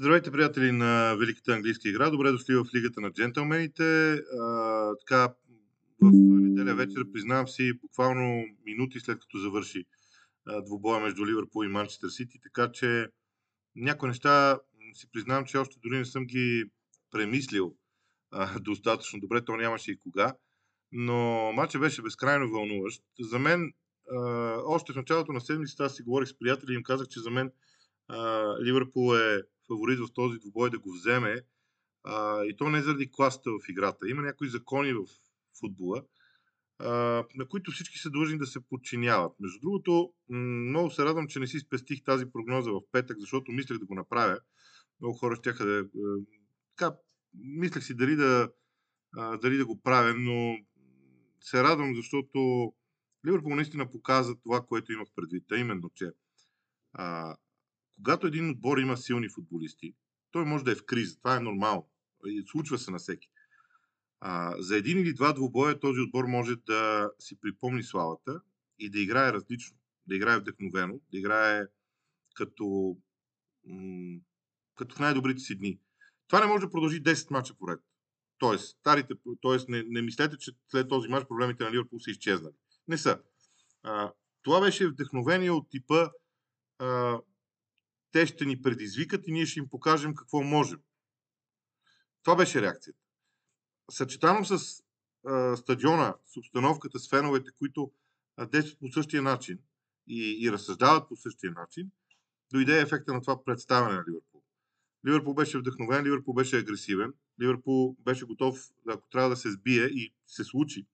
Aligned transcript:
Здравейте, 0.00 0.30
приятели 0.30 0.72
на 0.72 1.16
Великата 1.18 1.52
английска 1.52 1.88
игра. 1.88 2.10
Добре 2.10 2.30
дошли 2.30 2.54
в 2.54 2.64
Лигата 2.74 3.00
на 3.00 3.12
джентълмените. 3.12 4.12
А, 4.12 4.92
така, 4.96 5.34
в 6.02 6.12
неделя 6.12 6.74
вечер, 6.74 7.04
признавам 7.12 7.48
си, 7.48 7.72
буквално 7.72 8.44
минути 8.64 9.00
след 9.00 9.20
като 9.20 9.38
завърши 9.38 9.84
а, 10.46 11.00
между 11.00 11.26
Ливърпул 11.26 11.64
и 11.64 11.68
Манчестър 11.68 12.08
Сити, 12.08 12.38
така 12.42 12.72
че 12.72 13.08
някои 13.76 14.08
неща 14.08 14.58
си 14.94 15.06
признавам, 15.12 15.44
че 15.44 15.58
още 15.58 15.76
дори 15.82 15.98
не 15.98 16.04
съм 16.04 16.24
ги 16.24 16.64
премислил 17.10 17.74
а, 18.30 18.58
достатъчно 18.60 19.20
добре, 19.20 19.44
то 19.44 19.56
нямаше 19.56 19.92
и 19.92 19.98
кога. 19.98 20.34
Но 20.92 21.52
матча 21.52 21.78
беше 21.78 22.02
безкрайно 22.02 22.50
вълнуващ. 22.50 23.02
За 23.20 23.38
мен, 23.38 23.72
а, 24.10 24.18
още 24.64 24.92
в 24.92 24.96
началото 24.96 25.32
на 25.32 25.40
седмицата, 25.40 25.84
аз 25.84 25.96
си 25.96 26.02
говорих 26.02 26.28
с 26.28 26.38
приятели 26.38 26.72
и 26.72 26.76
им 26.76 26.82
казах, 26.82 27.08
че 27.08 27.20
за 27.20 27.30
мен 27.30 27.52
а, 28.08 28.44
Ливърпул 28.64 29.16
е 29.16 29.42
фаворит 29.70 29.98
в 29.98 30.12
този 30.14 30.38
двубой 30.38 30.70
да 30.70 30.78
го 30.78 30.92
вземе. 30.92 31.40
А, 32.04 32.44
и 32.44 32.56
то 32.56 32.70
не 32.70 32.82
заради 32.82 33.10
класата 33.12 33.50
в 33.50 33.68
играта. 33.68 34.08
Има 34.08 34.22
някои 34.22 34.48
закони 34.48 34.92
в 34.92 35.04
футбола, 35.60 36.02
а, 36.78 36.90
на 37.34 37.48
които 37.48 37.70
всички 37.70 37.98
са 37.98 38.10
длъжни 38.10 38.38
да 38.38 38.46
се 38.46 38.60
подчиняват. 38.60 39.32
Между 39.40 39.60
другото, 39.60 40.12
много 40.28 40.90
се 40.90 41.04
радвам, 41.04 41.28
че 41.28 41.40
не 41.40 41.46
си 41.46 41.58
спестих 41.58 42.04
тази 42.04 42.26
прогноза 42.32 42.70
в 42.70 42.80
петък, 42.92 43.16
защото 43.20 43.52
мислех 43.52 43.78
да 43.78 43.86
го 43.86 43.94
направя. 43.94 44.38
Много 45.00 45.18
хора 45.18 45.36
ще 45.36 45.52
да. 45.52 45.84
Така, 46.76 46.96
мислех 47.34 47.84
си 47.84 47.94
дали 47.94 48.16
да, 48.16 48.50
дали 49.42 49.56
да 49.56 49.66
го 49.66 49.80
правя, 49.82 50.14
но 50.14 50.56
се 51.40 51.62
радвам, 51.62 51.94
защото 51.96 52.72
Ливърпул 53.26 53.54
наистина 53.54 53.90
показа 53.90 54.34
това, 54.42 54.60
което 54.66 54.92
имах 54.92 55.08
предвид. 55.16 55.44
А 55.52 55.56
именно, 55.56 55.90
че 55.94 56.10
а, 56.92 57.36
когато 58.04 58.26
един 58.26 58.50
отбор 58.50 58.78
има 58.78 58.96
силни 58.96 59.28
футболисти, 59.28 59.94
той 60.30 60.44
може 60.44 60.64
да 60.64 60.72
е 60.72 60.74
в 60.74 60.84
криза. 60.86 61.16
Това 61.16 61.36
е 61.36 61.40
нормално. 61.40 61.88
Случва 62.46 62.78
се 62.78 62.90
на 62.90 62.98
всеки. 62.98 63.28
А, 64.20 64.54
за 64.58 64.76
един 64.76 64.98
или 64.98 65.14
два 65.14 65.32
двубоя 65.32 65.80
този 65.80 66.00
отбор 66.00 66.24
може 66.24 66.56
да 66.56 67.10
си 67.18 67.40
припомни 67.40 67.82
славата 67.82 68.40
и 68.78 68.90
да 68.90 69.00
играе 69.00 69.32
различно, 69.32 69.76
да 70.06 70.16
играе 70.16 70.38
вдъхновено, 70.38 71.00
да 71.12 71.18
играе 71.18 71.66
като, 72.34 72.96
м- 73.66 74.20
като 74.76 74.96
в 74.96 74.98
най-добрите 74.98 75.40
си 75.40 75.58
дни. 75.58 75.80
Това 76.28 76.40
не 76.40 76.46
може 76.46 76.66
да 76.66 76.70
продължи 76.70 77.02
10 77.02 77.30
мача 77.30 77.54
поред. 77.54 77.80
Тоест, 78.38 78.78
старите, 78.80 79.14
тоест 79.40 79.68
не, 79.68 79.82
не 79.86 80.02
мислете, 80.02 80.36
че 80.36 80.52
след 80.68 80.88
този 80.88 81.08
мач 81.08 81.24
проблемите 81.28 81.64
на 81.64 81.72
Ливърпул 81.72 82.00
са 82.00 82.10
изчезнали. 82.10 82.54
Не 82.88 82.98
са. 82.98 83.22
А, 83.82 84.12
това 84.42 84.60
беше 84.60 84.88
вдъхновение 84.88 85.50
от 85.50 85.70
типа 85.70 86.10
а, 86.78 87.18
те 88.12 88.26
ще 88.26 88.44
ни 88.44 88.62
предизвикат 88.62 89.28
и 89.28 89.32
ние 89.32 89.46
ще 89.46 89.58
им 89.58 89.68
покажем 89.68 90.14
какво 90.14 90.42
можем. 90.42 90.80
Това 92.22 92.36
беше 92.36 92.62
реакцията. 92.62 93.00
Съчетано 93.90 94.44
с 94.44 94.82
а, 95.26 95.56
стадиона, 95.56 96.14
с 96.26 96.36
обстановката, 96.36 96.98
с 96.98 97.08
феновете, 97.08 97.50
които 97.58 97.92
а, 98.36 98.46
действат 98.46 98.78
по 98.80 98.88
същия 98.92 99.22
начин 99.22 99.58
и, 100.06 100.38
и 100.40 100.52
разсъждават 100.52 101.08
по 101.08 101.16
същия 101.16 101.52
начин, 101.52 101.90
дойде 102.52 102.80
ефекта 102.80 103.14
на 103.14 103.20
това 103.20 103.44
представяне 103.44 103.94
на 103.94 104.04
Ливърпул. 104.08 104.42
Ливърпул 105.06 105.34
беше 105.34 105.58
вдъхновен, 105.58 106.04
Ливърпул 106.04 106.34
беше 106.34 106.58
агресивен, 106.58 107.14
Ливърпул 107.40 107.96
беше 107.98 108.24
готов, 108.24 108.70
ако 108.88 109.08
трябва 109.08 109.30
да 109.30 109.36
се 109.36 109.50
сбие 109.50 109.84
и 109.84 110.14
се 110.26 110.44
случи, 110.44 110.86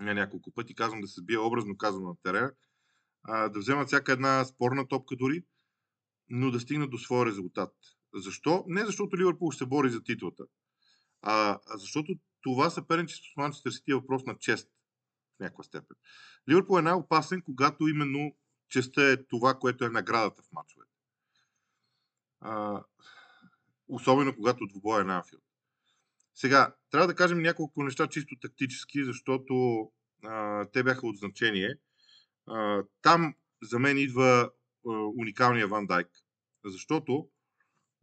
не 0.00 0.14
няколко 0.14 0.50
пъти 0.50 0.74
казвам 0.74 1.00
да 1.00 1.08
се 1.08 1.20
сбие, 1.20 1.38
образно 1.38 1.76
казвам 1.76 2.04
на 2.04 2.16
терена, 2.22 2.52
а, 3.22 3.48
да 3.48 3.58
вземат 3.58 3.86
всяка 3.86 4.12
една 4.12 4.44
спорна 4.44 4.88
топка 4.88 5.16
дори, 5.16 5.44
но 6.30 6.50
да 6.50 6.60
стигнат 6.60 6.90
до 6.90 6.98
своя 6.98 7.26
резултат. 7.26 7.74
Защо? 8.14 8.64
Не 8.66 8.84
защото 8.84 9.18
Ливърпул 9.18 9.52
се 9.52 9.66
бори 9.66 9.90
за 9.90 10.02
титлата, 10.02 10.44
а, 11.22 11.58
а 11.66 11.78
защото 11.78 12.14
това 12.42 12.70
съперничество 12.70 13.32
с 13.32 13.36
Манчестър 13.36 13.70
Сити 13.70 13.90
е 13.90 13.94
въпрос 13.94 14.24
на 14.24 14.38
чест 14.38 14.68
в 15.36 15.40
някаква 15.40 15.64
степен. 15.64 15.96
Ливърпул 16.48 16.78
е 16.78 16.82
най-опасен, 16.82 17.42
когато 17.42 17.88
именно 17.88 18.36
честа 18.68 19.02
е 19.02 19.26
това, 19.26 19.58
което 19.58 19.84
е 19.84 19.90
наградата 19.90 20.42
в 20.42 20.52
матчовете. 20.52 20.90
А, 22.40 22.82
особено 23.88 24.36
когато 24.36 24.66
двубоя 24.66 25.00
е 25.00 25.04
на 25.04 25.16
Анфилд. 25.16 25.42
Сега, 26.34 26.74
трябва 26.90 27.06
да 27.06 27.14
кажем 27.14 27.42
няколко 27.42 27.82
неща 27.82 28.06
чисто 28.06 28.36
тактически, 28.40 29.04
защото 29.04 29.84
а, 30.24 30.66
те 30.72 30.82
бяха 30.82 31.06
от 31.06 31.16
значение. 31.16 31.74
А, 32.46 32.82
там 33.02 33.34
за 33.62 33.78
мен 33.78 33.98
идва 33.98 34.50
уникалния 35.18 35.68
Ван 35.68 35.86
Дайк. 35.86 36.08
Защото 36.64 37.28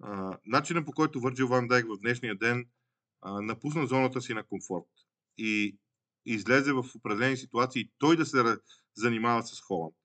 а, 0.04 0.38
начинът 0.46 0.86
по 0.86 0.92
който 0.92 1.22
Върджил 1.22 1.48
Ван 1.48 1.68
Дайк 1.68 1.86
в 1.86 1.98
днешния 2.02 2.38
ден 2.38 2.66
а, 3.22 3.42
напусна 3.42 3.88
зоната 3.88 4.22
си 4.22 4.34
на 4.34 4.44
комфорт 4.44 4.90
и 5.38 5.78
излезе 6.26 6.74
в 6.74 6.86
определени 6.96 7.38
ситуации 7.38 7.92
той 7.98 8.18
да 8.18 8.26
се 8.26 8.58
занимава 8.96 9.44
с 9.44 9.62
Холанд. 9.62 9.96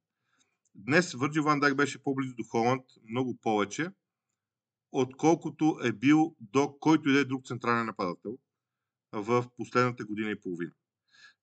Днес 0.75 1.13
Върджил 1.13 1.43
Ван 1.43 1.61
Дайк 1.61 1.77
беше 1.77 2.03
по-близо 2.03 2.35
до 2.35 2.45
Холанд 2.45 2.85
много 3.11 3.37
повече, 3.37 3.91
отколкото 4.93 5.79
е 5.85 5.93
бил 5.93 6.37
до 6.41 6.79
който 6.81 7.09
и 7.09 7.13
да 7.13 7.21
е 7.21 7.25
друг 7.25 7.47
централен 7.47 7.87
нападател 7.87 8.39
в 9.13 9.47
последната 9.57 10.05
година 10.05 10.31
и 10.31 10.41
половина. 10.41 10.73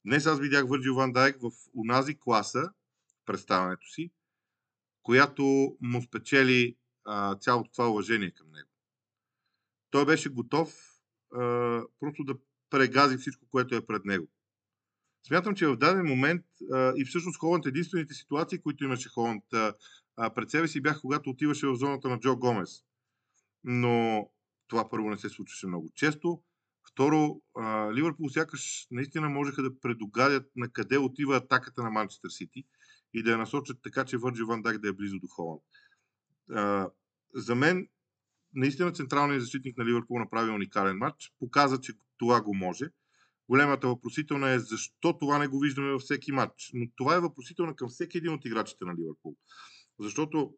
Днес 0.06 0.26
аз 0.26 0.40
видях 0.40 0.68
Върджил 0.68 0.96
Ван 0.96 1.12
Дайк 1.12 1.42
в 1.42 1.52
унази 1.74 2.20
класа, 2.20 2.72
представянето 3.26 3.88
си, 3.88 4.12
която 5.04 5.78
му 5.82 6.02
спечели 6.02 6.78
а, 7.10 7.36
цялото 7.36 7.72
това 7.72 7.90
уважение 7.90 8.32
към 8.32 8.48
него. 8.52 8.70
Той 9.92 10.06
беше 10.06 10.30
готов 10.30 10.74
а, 11.34 11.40
просто 12.00 12.24
да 12.24 12.36
прегази 12.70 13.18
всичко, 13.18 13.48
което 13.52 13.76
е 13.76 13.86
пред 13.86 14.06
него. 14.06 14.28
Смятам, 15.28 15.56
че 15.56 15.68
в 15.68 15.78
даден 15.78 16.06
момент 16.06 16.46
а, 16.74 16.94
и 16.98 17.06
всъщност 17.06 17.40
Холанд 17.40 17.66
единствените 17.66 18.14
ситуации, 18.14 18.62
които 18.62 18.84
имаше 18.84 19.10
Холанд 19.10 19.44
а, 19.54 19.74
пред 20.36 20.50
себе 20.50 20.68
си 20.68 20.82
бяха 20.82 21.02
когато 21.02 21.30
отиваше 21.30 21.68
в 21.68 21.76
зоната 21.76 22.10
на 22.10 22.20
Джо 22.20 22.38
Гомес. 22.38 22.84
Но 23.64 24.30
това 24.68 24.90
първо 24.90 25.10
не 25.10 25.18
се 25.18 25.30
случваше 25.30 25.68
много 25.68 25.90
често. 25.96 26.42
Второ, 26.92 27.42
а, 27.58 27.94
Ливърпул 27.94 28.30
сякаш 28.30 28.88
наистина 28.92 29.30
можеха 29.30 29.64
да 29.64 29.80
предугадят 29.80 30.52
на 30.56 30.70
къде 30.70 30.98
отива 30.98 31.38
атаката 31.38 31.84
на 31.84 31.90
Манчестър 31.90 32.30
Сити 32.30 32.64
и 33.14 33.24
да 33.24 33.32
я 33.32 33.38
насочат 33.38 33.78
така, 33.84 34.06
че 34.06 34.18
Върджи 34.18 34.44
Ван 34.44 34.62
Дайк 34.62 34.78
да 34.78 34.90
е 34.90 34.94
близо 34.94 35.20
до 35.20 35.28
Холанд. 35.28 35.64
А, 36.52 36.90
за 37.36 37.56
мен, 37.56 37.88
наистина 38.54 38.92
централният 38.92 39.42
защитник 39.42 39.78
на 39.78 39.86
Ливърпул 39.86 40.20
направи 40.20 40.52
уникален 40.52 40.98
матч. 40.98 41.34
Показа, 41.40 41.82
че 41.82 41.94
това 42.18 42.42
го 42.42 42.54
може. 42.54 42.86
Големата 43.50 43.88
въпросителна 43.88 44.50
е 44.50 44.60
защо 44.60 45.18
това 45.18 45.38
не 45.38 45.48
го 45.48 45.60
виждаме 45.60 45.92
във 45.92 46.02
всеки 46.02 46.32
матч. 46.32 46.72
Но 46.74 46.88
това 46.96 47.16
е 47.16 47.20
въпросителна 47.20 47.76
към 47.76 47.90
всеки 47.90 48.18
един 48.18 48.34
от 48.34 48.46
играчите 48.46 48.86
на 48.86 48.96
Ливърпул. 48.96 49.36
Защото 50.00 50.54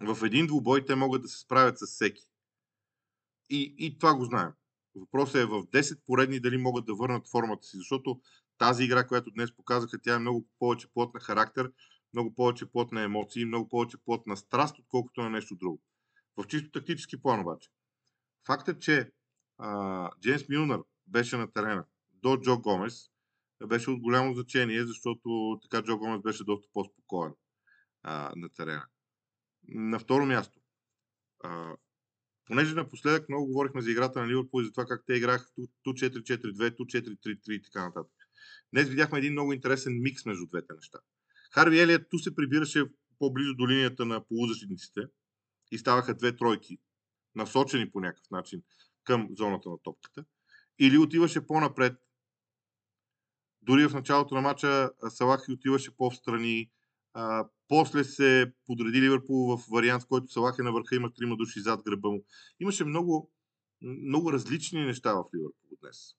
в 0.00 0.26
един 0.26 0.46
двубой 0.46 0.84
те 0.84 0.94
могат 0.94 1.22
да 1.22 1.28
се 1.28 1.40
справят 1.40 1.78
с 1.78 1.86
всеки. 1.86 2.22
И, 3.50 3.74
и 3.78 3.98
това 3.98 4.14
го 4.14 4.24
знаем. 4.24 4.50
Въпросът 4.94 5.34
е 5.34 5.44
в 5.44 5.62
10 5.62 6.00
поредни 6.06 6.40
дали 6.40 6.56
могат 6.56 6.86
да 6.86 6.94
върнат 6.94 7.28
формата 7.30 7.66
си, 7.66 7.76
защото 7.76 8.20
тази 8.58 8.84
игра, 8.84 9.06
която 9.06 9.30
днес 9.30 9.56
показаха, 9.56 9.98
тя 10.02 10.14
е 10.14 10.18
много 10.18 10.48
повече 10.58 10.88
плод 10.94 11.14
на 11.14 11.20
характер, 11.20 11.72
много 12.14 12.34
повече 12.34 12.66
плод 12.66 12.92
на 12.92 13.02
емоции, 13.02 13.44
много 13.44 13.68
повече 13.68 13.96
плод 14.04 14.26
на 14.26 14.36
страст, 14.36 14.78
отколкото 14.78 15.22
на 15.22 15.30
нещо 15.30 15.56
друго. 15.56 15.82
В 16.36 16.46
чисто 16.46 16.70
тактически 16.70 17.22
план 17.22 17.40
обаче. 17.40 17.70
Фактът, 18.46 18.82
че 18.82 19.10
а, 19.58 20.10
Джеймс 20.20 20.48
Милнер 20.48 20.80
беше 21.06 21.36
на 21.36 21.52
терена 21.52 21.84
до 22.12 22.36
Джо 22.36 22.60
Гомес, 22.60 23.10
беше 23.66 23.90
от 23.90 24.00
голямо 24.00 24.34
значение, 24.34 24.84
защото 24.84 25.58
така 25.62 25.82
Джо 25.82 25.98
Гомес 25.98 26.22
беше 26.22 26.44
доста 26.44 26.68
по-спокоен 26.72 27.34
а, 28.02 28.32
на 28.36 28.48
терена. 28.48 28.86
На 29.68 29.98
второ 29.98 30.26
място, 30.26 30.60
а, 31.44 31.76
понеже 32.46 32.74
напоследък 32.74 33.28
много 33.28 33.46
говорихме 33.46 33.82
за 33.82 33.90
играта 33.90 34.20
на 34.20 34.28
Ливърпул 34.28 34.60
и 34.60 34.64
за 34.64 34.72
това 34.72 34.86
как 34.86 35.02
те 35.06 35.14
играха 35.14 35.46
ту 35.82 35.90
4-4-2, 35.90 36.76
ту 36.76 36.84
4-3-3 36.84 37.52
и 37.52 37.62
така 37.62 37.84
нататък. 37.86 38.12
Днес 38.72 38.88
видяхме 38.88 39.18
един 39.18 39.32
много 39.32 39.52
интересен 39.52 40.02
микс 40.02 40.24
между 40.26 40.46
двете 40.46 40.72
неща. 40.74 40.98
Харви 41.54 41.80
Елият 41.80 42.10
ту 42.10 42.18
се 42.18 42.34
прибираше 42.34 42.84
по-близо 43.18 43.54
до 43.54 43.68
линията 43.68 44.04
на 44.04 44.24
полузащитниците 44.26 45.00
и 45.72 45.78
ставаха 45.78 46.14
две 46.14 46.36
тройки, 46.36 46.78
насочени 47.34 47.90
по 47.90 48.00
някакъв 48.00 48.30
начин 48.30 48.62
към 49.04 49.28
зоната 49.30 49.70
на 49.70 49.78
топката. 49.82 50.24
Или 50.78 50.98
отиваше 50.98 51.46
по-напред. 51.46 51.96
Дори 53.62 53.88
в 53.88 53.94
началото 53.94 54.34
на 54.34 54.40
матча 54.40 54.90
Салах 55.08 55.46
отиваше 55.48 55.96
по-встрани. 55.96 56.70
А, 57.12 57.48
после 57.68 58.04
се 58.04 58.52
подреди 58.66 59.00
Ливърпул 59.00 59.56
в 59.56 59.64
вариант, 59.70 60.02
в 60.02 60.06
който 60.06 60.32
Салах 60.32 60.56
е 60.58 60.62
на 60.62 60.72
върха, 60.72 60.96
има 60.96 61.12
трима 61.12 61.36
души 61.36 61.60
зад 61.60 61.82
гръба 61.82 62.10
му. 62.10 62.24
Имаше 62.60 62.84
много, 62.84 63.32
много 63.82 64.32
различни 64.32 64.84
неща 64.84 65.14
в 65.14 65.24
Ливърпул 65.34 65.78
днес. 65.82 66.14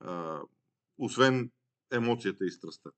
А, 0.00 0.40
освен 0.98 1.50
емоцията 1.92 2.44
и 2.44 2.50
страстта. 2.50 2.90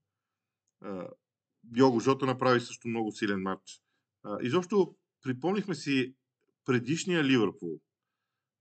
Його 1.77 2.01
Жота 2.01 2.27
направи 2.27 2.61
също 2.61 2.89
много 2.89 3.13
силен 3.13 3.43
матч. 3.43 3.81
Изобщо 4.43 4.95
припомнихме 5.23 5.75
си 5.75 6.15
предишния 6.65 7.25
Ливърпул, 7.25 7.81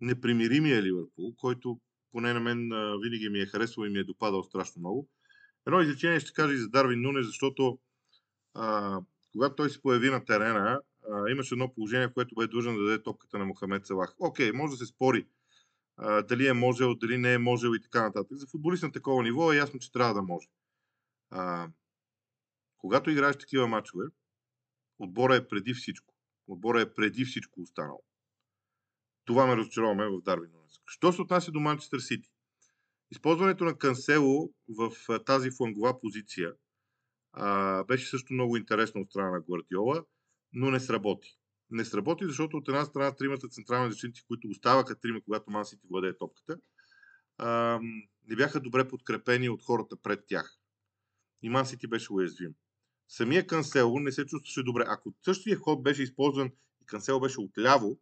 непримиримия 0.01 0.83
Ливърпул, 0.83 1.35
който 1.37 1.79
поне 2.11 2.33
на 2.33 2.39
мен 2.39 2.69
винаги 3.03 3.29
ми 3.29 3.39
е 3.39 3.45
харесвал 3.45 3.85
и 3.85 3.89
ми 3.89 3.99
е 3.99 4.03
допадал 4.03 4.43
страшно 4.43 4.79
много. 4.79 5.09
Едно 5.67 5.81
изречение 5.81 6.19
ще 6.19 6.33
кажа 6.33 6.53
и 6.53 6.57
за 6.57 6.69
Дарвин 6.69 7.01
Нуне, 7.01 7.23
защото 7.23 7.79
а, 8.53 8.99
когато 9.31 9.55
той 9.55 9.69
се 9.69 9.81
появи 9.81 10.09
на 10.09 10.25
терена, 10.25 10.81
а, 11.11 11.29
имаше 11.31 11.53
едно 11.53 11.73
положение, 11.73 12.07
в 12.07 12.13
което 12.13 12.35
бе 12.35 12.47
длъжен 12.47 12.75
да 12.75 12.83
даде 12.83 13.03
топката 13.03 13.39
на 13.39 13.45
Мохамед 13.45 13.85
Салах. 13.85 14.15
Окей, 14.19 14.51
може 14.51 14.71
да 14.71 14.77
се 14.77 14.85
спори 14.85 15.25
а, 15.97 16.21
дали 16.21 16.47
е 16.47 16.53
можел, 16.53 16.95
дали 16.95 17.17
не 17.17 17.33
е 17.33 17.37
можел 17.37 17.69
и 17.75 17.81
така 17.81 18.01
нататък. 18.01 18.37
За 18.37 18.47
футболист 18.47 18.83
на 18.83 18.91
такова 18.91 19.23
ниво 19.23 19.53
е 19.53 19.57
ясно, 19.57 19.79
че 19.79 19.91
трябва 19.91 20.13
да 20.13 20.21
може. 20.21 20.47
А, 21.29 21.67
когато 22.79 23.09
играеш 23.09 23.37
такива 23.37 23.67
матчове, 23.67 24.05
отбора 24.99 25.35
е 25.35 25.47
преди 25.47 25.73
всичко. 25.73 26.13
Отбора 26.47 26.81
е 26.81 26.93
преди 26.93 27.25
всичко 27.25 27.61
останало. 27.61 28.03
Това 29.25 29.45
ме 29.45 29.57
разочароваме 29.57 30.07
в 30.07 30.21
Дарвин. 30.21 30.51
Що 30.85 31.13
се 31.13 31.21
отнася 31.21 31.51
до 31.51 31.59
Манчестър 31.59 31.99
Сити? 31.99 32.29
Използването 33.11 33.63
на 33.63 33.77
Кансело 33.77 34.53
в 34.69 34.91
тази 35.25 35.51
флангова 35.51 35.99
позиция 35.99 36.53
а, 37.33 37.83
беше 37.83 38.09
също 38.09 38.33
много 38.33 38.57
интересно 38.57 39.01
от 39.01 39.09
страна 39.09 39.31
на 39.31 39.41
Гвардиола, 39.41 40.03
но 40.53 40.71
не 40.71 40.79
сработи. 40.79 41.37
Не 41.69 41.85
сработи, 41.85 42.25
защото 42.25 42.57
от 42.57 42.67
една 42.67 42.85
страна 42.85 43.15
тримата 43.15 43.47
централни 43.47 43.91
защитници, 43.91 44.25
които 44.27 44.47
оставаха 44.47 44.99
трима, 44.99 45.21
когато 45.25 45.51
Ман 45.51 45.65
Сити 45.65 45.87
владее 45.89 46.17
топката, 46.17 46.59
а, 47.37 47.79
не 48.27 48.35
бяха 48.35 48.59
добре 48.59 48.87
подкрепени 48.87 49.49
от 49.49 49.63
хората 49.63 49.97
пред 50.03 50.23
тях. 50.27 50.57
И 51.41 51.49
Ман 51.49 51.65
Сити 51.65 51.87
беше 51.87 52.13
уязвим. 52.13 52.53
Самия 53.09 53.47
Кансело 53.47 53.99
не 53.99 54.11
се 54.11 54.25
чувстваше 54.25 54.63
добре. 54.63 54.83
Ако 54.87 55.13
същия 55.25 55.57
ход 55.57 55.83
беше 55.83 56.03
използван 56.03 56.51
и 56.81 56.85
Кансело 56.85 57.19
беше 57.19 57.39
отляво, 57.39 57.99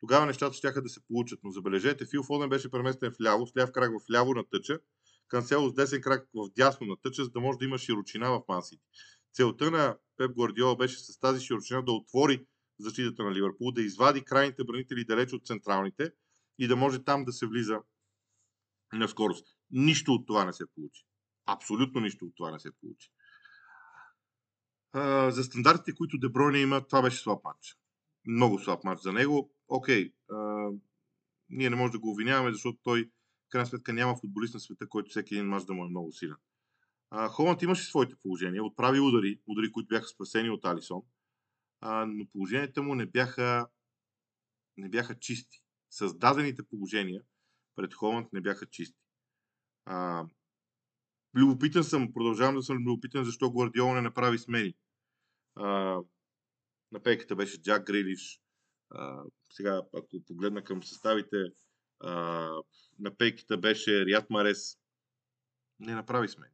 тогава 0.00 0.26
нещата 0.26 0.54
ще 0.54 0.80
да 0.80 0.88
се 0.88 1.00
получат. 1.06 1.40
Но 1.42 1.50
забележете, 1.50 2.06
Фил 2.06 2.22
Фоден 2.22 2.48
беше 2.48 2.70
преместен 2.70 3.12
в 3.12 3.20
ляво, 3.22 3.46
с 3.46 3.56
ляв 3.56 3.72
крак 3.72 3.90
в 3.90 4.10
ляво 4.10 4.34
на 4.34 4.44
тъча, 4.48 4.80
Кансело 5.28 5.68
с 5.68 5.74
десен 5.74 6.00
крак 6.00 6.28
в 6.34 6.50
дясно 6.56 6.86
на 6.86 6.96
тъча, 6.96 7.24
за 7.24 7.30
да 7.30 7.40
може 7.40 7.58
да 7.58 7.64
има 7.64 7.78
широчина 7.78 8.30
в 8.30 8.42
Мансити. 8.48 8.82
Целта 9.32 9.70
на 9.70 9.98
Пеп 10.16 10.32
Гвардиола 10.34 10.76
беше 10.76 10.98
с 10.98 11.18
тази 11.18 11.44
широчина 11.44 11.82
да 11.82 11.92
отвори 11.92 12.46
защитата 12.78 13.22
на 13.22 13.34
Ливърпул, 13.34 13.70
да 13.72 13.82
извади 13.82 14.24
крайните 14.24 14.64
бранители 14.64 15.04
далеч 15.04 15.32
от 15.32 15.46
централните 15.46 16.12
и 16.58 16.68
да 16.68 16.76
може 16.76 17.04
там 17.04 17.24
да 17.24 17.32
се 17.32 17.46
влиза 17.46 17.80
на 18.92 19.08
скорост. 19.08 19.46
Нищо 19.70 20.12
от 20.12 20.26
това 20.26 20.44
не 20.44 20.52
се 20.52 20.64
получи. 20.74 21.04
Абсолютно 21.46 22.00
нищо 22.00 22.24
от 22.24 22.32
това 22.36 22.50
не 22.50 22.58
се 22.58 22.70
получи. 22.80 23.10
За 25.28 25.44
стандартите, 25.44 25.94
които 25.94 26.18
Дебройне 26.18 26.58
има, 26.58 26.86
това 26.86 27.02
беше 27.02 27.22
слаб 27.22 27.44
матч. 27.44 27.76
Много 28.26 28.58
слаб 28.58 28.84
матч 28.84 29.02
за 29.02 29.12
него. 29.12 29.54
Окей, 29.68 30.12
а, 30.30 30.68
ние 31.50 31.70
не 31.70 31.76
можем 31.76 31.92
да 31.92 31.98
го 31.98 32.10
обвиняваме, 32.10 32.52
защото 32.52 32.78
той 32.82 33.10
в 33.46 33.50
крайна 33.50 33.66
сметка 33.66 33.92
няма 33.92 34.16
футболист 34.16 34.54
на 34.54 34.60
света, 34.60 34.88
който 34.88 35.10
всеки 35.10 35.34
един 35.34 35.46
мач 35.46 35.64
да 35.64 35.72
му 35.72 35.84
е 35.84 35.88
много 35.88 36.12
силен. 36.12 36.36
А, 37.10 37.28
Холанд 37.28 37.62
имаше 37.62 37.84
своите 37.84 38.16
положения, 38.22 38.64
отправи 38.64 39.00
удари, 39.00 39.40
удари, 39.46 39.72
които 39.72 39.88
бяха 39.88 40.06
спасени 40.06 40.50
от 40.50 40.64
Алисон, 40.64 41.02
а, 41.80 42.06
но 42.06 42.26
положенията 42.32 42.82
му 42.82 42.94
не 42.94 43.06
бяха, 43.06 43.66
не 44.76 44.88
бяха 44.88 45.18
чисти. 45.18 45.62
Създадените 45.90 46.62
положения 46.62 47.22
пред 47.76 47.94
Холанд 47.94 48.32
не 48.32 48.40
бяха 48.40 48.66
чисти. 48.66 49.00
А, 49.84 50.26
любопитен 51.36 51.84
съм, 51.84 52.12
продължавам 52.12 52.54
да 52.54 52.62
съм 52.62 52.76
любопитен, 52.78 53.24
защо 53.24 53.52
Гвардиола 53.52 53.94
не 53.94 54.00
направи 54.00 54.38
смени. 54.38 54.74
А, 55.54 55.98
на 56.92 57.02
пейката 57.02 57.36
беше 57.36 57.62
Джак 57.62 57.86
Грилиш. 57.86 58.40
А, 58.90 59.22
сега, 59.50 59.82
ако 59.94 60.24
погледна 60.26 60.64
към 60.64 60.82
съставите, 60.82 61.36
а, 62.00 62.12
на 62.98 63.16
пейката 63.18 63.58
беше 63.58 64.06
Риат 64.06 64.30
Марес. 64.30 64.78
Не 65.80 65.94
направи 65.94 66.28
смени. 66.28 66.52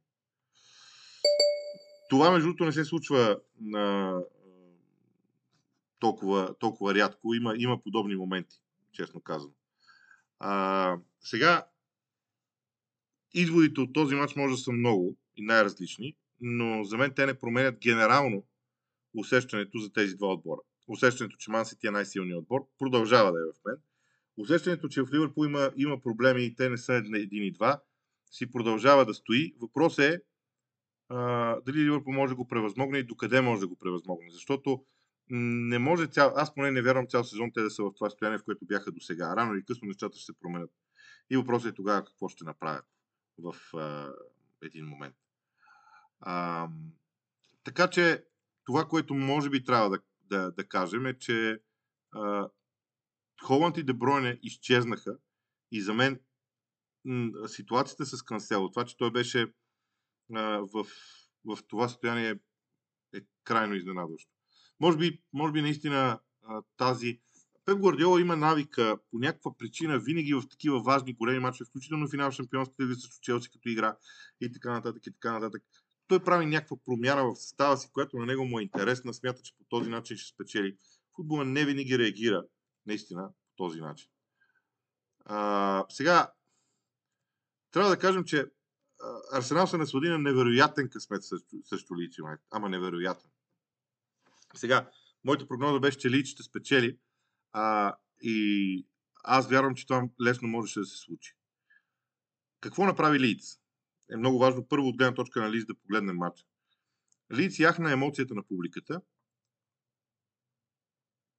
Това, 2.09 2.31
между 2.31 2.47
другото, 2.47 2.65
не 2.65 2.71
се 2.71 2.85
случва 2.85 3.39
на 3.61 4.17
толкова, 5.99 6.55
толкова 6.59 6.95
рядко. 6.95 7.33
Има, 7.33 7.53
има 7.57 7.81
подобни 7.81 8.15
моменти, 8.15 8.61
честно 8.91 9.21
казано. 9.21 9.53
А, 10.39 10.97
сега, 11.21 11.67
изводите 13.33 13.81
от 13.81 13.93
този 13.93 14.15
матч 14.15 14.35
може 14.35 14.53
да 14.53 14.57
са 14.57 14.71
много 14.71 15.17
и 15.35 15.41
най-различни, 15.41 16.15
но 16.41 16.83
за 16.83 16.97
мен 16.97 17.13
те 17.15 17.25
не 17.25 17.39
променят 17.39 17.79
генерално 17.79 18.45
усещането 19.17 19.77
за 19.77 19.93
тези 19.93 20.15
два 20.15 20.27
отбора. 20.27 20.61
Усещането, 20.87 21.37
че 21.37 21.51
Ман 21.51 21.65
Сити 21.65 21.87
е 21.87 21.91
най-силният 21.91 22.39
отбор, 22.39 22.67
продължава 22.79 23.31
да 23.31 23.39
е 23.39 23.51
в 23.53 23.65
мен. 23.65 23.77
Усещането, 24.37 24.87
че 24.87 25.01
в 25.01 25.13
Ливърпул 25.13 25.45
има, 25.45 25.71
има 25.75 26.01
проблеми 26.01 26.45
и 26.45 26.55
те 26.55 26.69
не 26.69 26.77
са 26.77 26.93
един 26.93 27.43
и 27.43 27.51
два, 27.51 27.81
си 28.31 28.51
продължава 28.51 29.05
да 29.05 29.13
стои. 29.13 29.55
Въпросът 29.61 30.05
е 30.05 30.21
а, 31.09 31.55
дали 31.65 31.77
Ливърпул 31.77 32.13
може 32.13 32.31
да 32.31 32.35
го 32.35 32.47
превъзмогне 32.47 32.97
и 32.97 33.03
докъде 33.03 33.41
може 33.41 33.59
да 33.59 33.67
го 33.67 33.75
превъзмогне. 33.75 34.31
Защото 34.31 34.85
не 35.29 35.79
може 35.79 36.07
цял, 36.07 36.33
аз 36.35 36.53
поне 36.53 36.71
не 36.71 36.81
вярвам 36.81 37.07
цял 37.07 37.23
сезон 37.23 37.51
те 37.53 37.61
да 37.61 37.69
са 37.69 37.83
в 37.83 37.93
това 37.95 38.09
състояние, 38.09 38.37
в 38.37 38.43
което 38.43 38.65
бяха 38.65 38.91
до 38.91 38.99
сега. 38.99 39.35
Рано 39.35 39.53
или 39.53 39.65
късно 39.65 39.87
нещата 39.87 40.17
ще 40.17 40.25
се 40.25 40.39
променят. 40.39 40.71
И 41.29 41.37
въпросът 41.37 41.71
е 41.71 41.75
тогава 41.75 42.05
какво 42.05 42.29
ще 42.29 42.43
направят 42.43 42.85
в 43.37 43.55
а, 43.77 44.13
един 44.61 44.85
момент. 44.85 45.15
А, 46.19 46.67
така 47.63 47.87
че 47.87 48.23
това, 48.69 48.87
което 48.87 49.13
може 49.13 49.49
би 49.49 49.63
трябва 49.63 49.89
да, 49.89 49.99
да, 50.21 50.51
да 50.51 50.67
кажем 50.67 51.05
е, 51.05 51.19
че 51.19 51.61
а, 52.11 52.49
Холанд 53.43 53.77
и 53.77 53.83
Дебройне 53.83 54.39
изчезнаха 54.43 55.17
и 55.71 55.81
за 55.81 55.93
мен 55.93 56.19
м- 57.05 57.47
ситуацията 57.47 58.05
с 58.05 58.23
Кансело, 58.23 58.71
това, 58.71 58.85
че 58.85 58.97
той 58.97 59.11
беше 59.11 59.53
а, 60.35 60.41
в, 60.73 60.85
в 61.45 61.57
това 61.67 61.87
състояние 61.87 62.39
е 63.15 63.21
крайно 63.43 63.75
изненадващо. 63.75 64.31
Може 64.79 64.97
би, 64.97 65.21
може 65.33 65.53
би 65.53 65.61
наистина 65.61 66.19
а, 66.43 66.61
тази 66.77 67.21
Пеп 67.65 67.77
Гвардиола 67.79 68.21
има 68.21 68.35
навика 68.35 68.99
по 69.11 69.19
някаква 69.19 69.57
причина 69.57 69.99
винаги 69.99 70.33
в 70.33 70.49
такива 70.49 70.81
важни 70.81 71.13
големи 71.13 71.39
мачове, 71.39 71.67
включително 71.69 72.09
финал 72.09 72.31
шампионската 72.31 72.83
лига 72.83 72.95
срещу 72.95 73.21
Челси 73.21 73.51
като 73.51 73.69
игра 73.69 73.97
и 74.41 74.51
така 74.51 74.71
нататък 74.71 75.07
и 75.07 75.13
така 75.13 75.33
нататък. 75.33 75.63
Той 76.09 76.23
прави 76.23 76.45
някаква 76.45 76.77
промяна 76.85 77.23
в 77.25 77.35
състава 77.35 77.77
си, 77.77 77.91
която 77.91 78.17
на 78.17 78.25
него 78.25 78.45
му 78.45 78.59
е 78.59 78.63
интересна, 78.63 79.13
смята, 79.13 79.41
че 79.41 79.53
по 79.57 79.63
този 79.63 79.89
начин 79.89 80.17
ще 80.17 80.33
спечели. 80.33 80.77
Футбола 81.15 81.45
не 81.45 81.65
винаги 81.65 81.99
реагира 81.99 82.45
наистина 82.85 83.29
по 83.29 83.63
този 83.63 83.81
начин. 83.81 84.09
А, 85.25 85.85
сега, 85.89 86.33
трябва 87.71 87.89
да 87.89 87.99
кажем, 87.99 88.23
че 88.23 88.45
Арсенал 89.33 89.67
се 89.67 89.77
наслади 89.77 90.09
на 90.09 90.19
невероятен 90.19 90.89
късмет 90.89 91.23
срещу 91.63 91.95
Личи, 91.97 92.21
ама 92.51 92.69
невероятен. 92.69 93.29
Сега, 94.55 94.91
моята 95.23 95.47
прогноза 95.47 95.79
беше, 95.79 95.97
че 95.97 96.09
Лич 96.09 96.27
ще 96.27 96.43
спечели, 96.43 96.97
а, 97.51 97.95
и 98.21 98.87
аз 99.23 99.49
вярвам, 99.49 99.75
че 99.75 99.87
това 99.87 100.09
лесно 100.21 100.47
можеше 100.47 100.79
да 100.79 100.85
се 100.85 100.97
случи. 100.97 101.35
Какво 102.61 102.85
направи 102.85 103.19
Лиц? 103.19 103.59
Е 104.11 104.17
много 104.17 104.39
важно 104.39 104.67
първо 104.67 104.87
от 104.87 104.97
гледна 104.97 105.13
точка 105.13 105.41
на 105.41 105.51
Лиц 105.51 105.65
да 105.65 105.75
погледнем 105.75 106.15
матча. 106.15 106.45
Лиц 107.31 107.59
яхна 107.59 107.91
емоцията 107.91 108.35
на 108.35 108.43
публиката, 108.43 109.01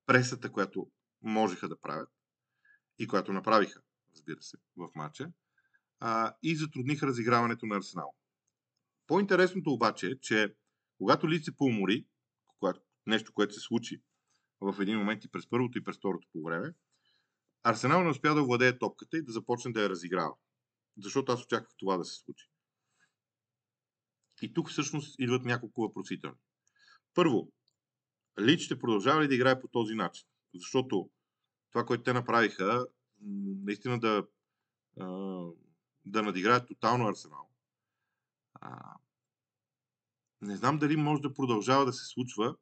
пресата, 0.06 0.52
която 0.52 0.90
можеха 1.22 1.68
да 1.68 1.80
правят 1.80 2.08
и 2.98 3.06
която 3.06 3.32
направиха, 3.32 3.80
разбира 4.14 4.42
се, 4.42 4.56
в 4.76 4.88
матча, 4.94 5.32
и 6.42 6.56
затрудниха 6.56 7.06
разиграването 7.06 7.66
на 7.66 7.76
Арсенал. 7.76 8.14
По-интересното 9.06 9.72
обаче 9.72 10.06
е, 10.06 10.18
че 10.20 10.54
когато 10.98 11.28
Лиц 11.28 11.44
се 11.44 11.56
поумори, 11.56 12.06
нещо, 13.06 13.32
което 13.32 13.54
се 13.54 13.60
случи 13.60 14.02
в 14.60 14.76
един 14.80 14.98
момент 14.98 15.24
и 15.24 15.30
през 15.30 15.48
първото 15.48 15.78
и 15.78 15.84
през 15.84 15.96
второто 15.96 16.28
по 16.32 16.42
време, 16.42 16.74
Арсенал 17.62 18.04
не 18.04 18.10
успя 18.10 18.34
да 18.34 18.42
владее 18.42 18.78
топката 18.78 19.16
и 19.16 19.24
да 19.24 19.32
започне 19.32 19.72
да 19.72 19.82
я 19.82 19.88
разиграва. 19.88 20.34
Защото 20.98 21.32
аз 21.32 21.44
очаквах 21.44 21.72
това 21.78 21.96
да 21.96 22.04
се 22.04 22.14
случи. 22.14 22.49
И 24.42 24.52
тук 24.52 24.70
всъщност 24.70 25.16
идват 25.18 25.44
няколко 25.44 25.80
въпросителни. 25.80 26.36
Първо, 27.14 27.52
Лич 28.40 28.60
ще 28.60 28.78
продължава 28.78 29.22
ли 29.22 29.28
да 29.28 29.34
играе 29.34 29.60
по 29.60 29.68
този 29.68 29.94
начин? 29.94 30.26
Защото 30.54 31.10
това, 31.72 31.86
което 31.86 32.02
те 32.02 32.12
направиха, 32.12 32.86
наистина 33.64 34.00
да, 34.00 34.26
да 36.04 36.22
надиграят 36.22 36.68
тотално 36.68 37.08
Арсенал. 37.08 37.50
Не 40.40 40.56
знам 40.56 40.78
дали 40.78 40.96
може 40.96 41.22
да 41.22 41.34
продължава 41.34 41.84
да 41.84 41.92
се 41.92 42.06
случва 42.06 42.56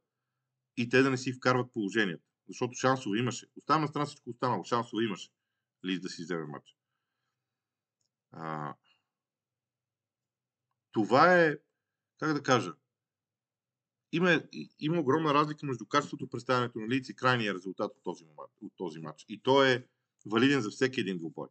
и 0.77 0.89
те 0.89 1.03
да 1.03 1.11
не 1.11 1.17
си 1.17 1.33
вкарват 1.33 1.73
положението. 1.73 2.25
Защото 2.49 2.75
шансове 2.75 3.19
имаше. 3.19 3.47
Оставам 3.57 3.83
на 3.83 3.89
страна 3.89 4.07
всичко 4.07 4.31
останало. 4.31 4.65
Шансове 4.65 5.05
имаше. 5.05 5.31
Лиз 5.85 6.01
да 6.01 6.09
си 6.09 6.23
вземе 6.23 6.47
матч. 6.47 6.77
А, 8.33 8.75
това 10.93 11.35
е, 11.35 11.57
как 12.19 12.33
да 12.35 12.43
кажа, 12.43 12.75
има, 14.13 14.43
има 14.81 15.01
огромна 15.01 15.35
разлика 15.35 15.67
между 15.67 15.87
качеството 15.87 16.29
представянето 16.29 16.79
на 16.79 16.89
лица 16.89 17.13
и 17.13 17.17
крайния 17.17 17.55
резултат 17.55 17.93
от 17.97 18.03
този, 18.05 18.25
от 18.63 18.73
този 18.77 18.99
матч. 18.99 19.25
И 19.29 19.41
то 19.43 19.65
е 19.65 19.87
валиден 20.27 20.61
за 20.61 20.71
всеки 20.71 21.01
един 21.01 21.19
двубой. 21.19 21.49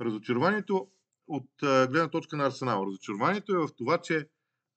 Разочарованието 0.00 0.88
от 1.28 1.48
гледна 1.62 2.10
точка 2.10 2.36
на 2.36 2.46
Арсенал. 2.46 2.86
Разочарованието 2.86 3.52
е 3.52 3.58
в 3.58 3.68
това, 3.76 3.98
че 3.98 4.28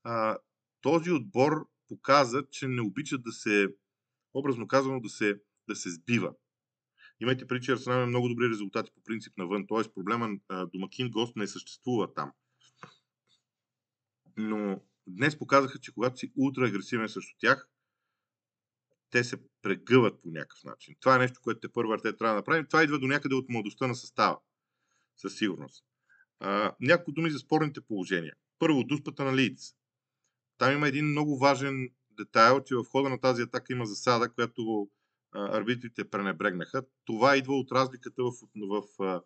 а, 0.03 0.37
този 0.81 1.11
отбор 1.11 1.67
показа, 1.87 2.43
че 2.51 2.67
не 2.67 2.81
обича 2.81 3.17
да 3.17 3.31
се, 3.31 3.75
образно 4.33 4.67
казано, 4.67 4.99
да 4.99 5.09
се, 5.09 5.41
да 5.67 5.75
се 5.75 5.89
сбива. 5.89 6.33
Имайте 7.19 7.47
преди, 7.47 7.65
че 7.65 7.71
Арсенал 7.71 7.97
има 7.97 8.07
много 8.07 8.29
добри 8.29 8.49
резултати 8.49 8.91
по 8.95 9.01
принцип 9.03 9.37
навън, 9.37 9.65
т.е. 9.67 9.93
проблема 9.93 10.29
домакин-гост 10.49 11.35
не 11.35 11.47
съществува 11.47 12.13
там. 12.13 12.31
Но 14.37 14.81
днес 15.07 15.39
показаха, 15.39 15.79
че 15.79 15.93
когато 15.93 16.17
си 16.17 16.31
ултра 16.37 16.67
агресивен 16.67 17.09
срещу 17.09 17.35
тях, 17.39 17.69
те 19.09 19.23
се 19.23 19.37
прегъват 19.61 20.21
по 20.21 20.29
някакъв 20.29 20.63
начин. 20.63 20.95
Това 20.99 21.15
е 21.15 21.19
нещо, 21.19 21.39
което 21.43 21.59
те 21.59 21.73
първа 21.73 21.97
те 21.97 22.17
трябва 22.17 22.33
да 22.33 22.39
направим. 22.39 22.65
Това 22.65 22.83
идва 22.83 22.99
до 22.99 23.07
някъде 23.07 23.35
от 23.35 23.49
младостта 23.49 23.87
на 23.87 23.95
състава. 23.95 24.39
Със 25.17 25.37
сигурност. 25.37 25.85
А, 26.39 26.75
няколко 26.81 27.11
думи 27.11 27.31
за 27.31 27.39
спорните 27.39 27.81
положения. 27.81 28.33
Първо, 28.59 28.83
дуспата 28.83 29.23
на 29.23 29.35
Лиц. 29.35 29.73
Там 30.57 30.73
има 30.73 30.87
един 30.87 31.05
много 31.05 31.37
важен 31.37 31.89
детайл, 32.11 32.63
че 32.63 32.75
в 32.75 32.83
хода 32.83 33.09
на 33.09 33.19
тази 33.19 33.41
атака 33.41 33.73
има 33.73 33.85
засада, 33.85 34.33
която 34.33 34.89
арбитрите 35.31 36.09
пренебрегнаха. 36.09 36.83
Това 37.05 37.37
идва 37.37 37.53
от 37.53 37.71
разликата 37.71 38.23
в, 38.23 38.31
в, 38.55 38.83
в 38.99 39.21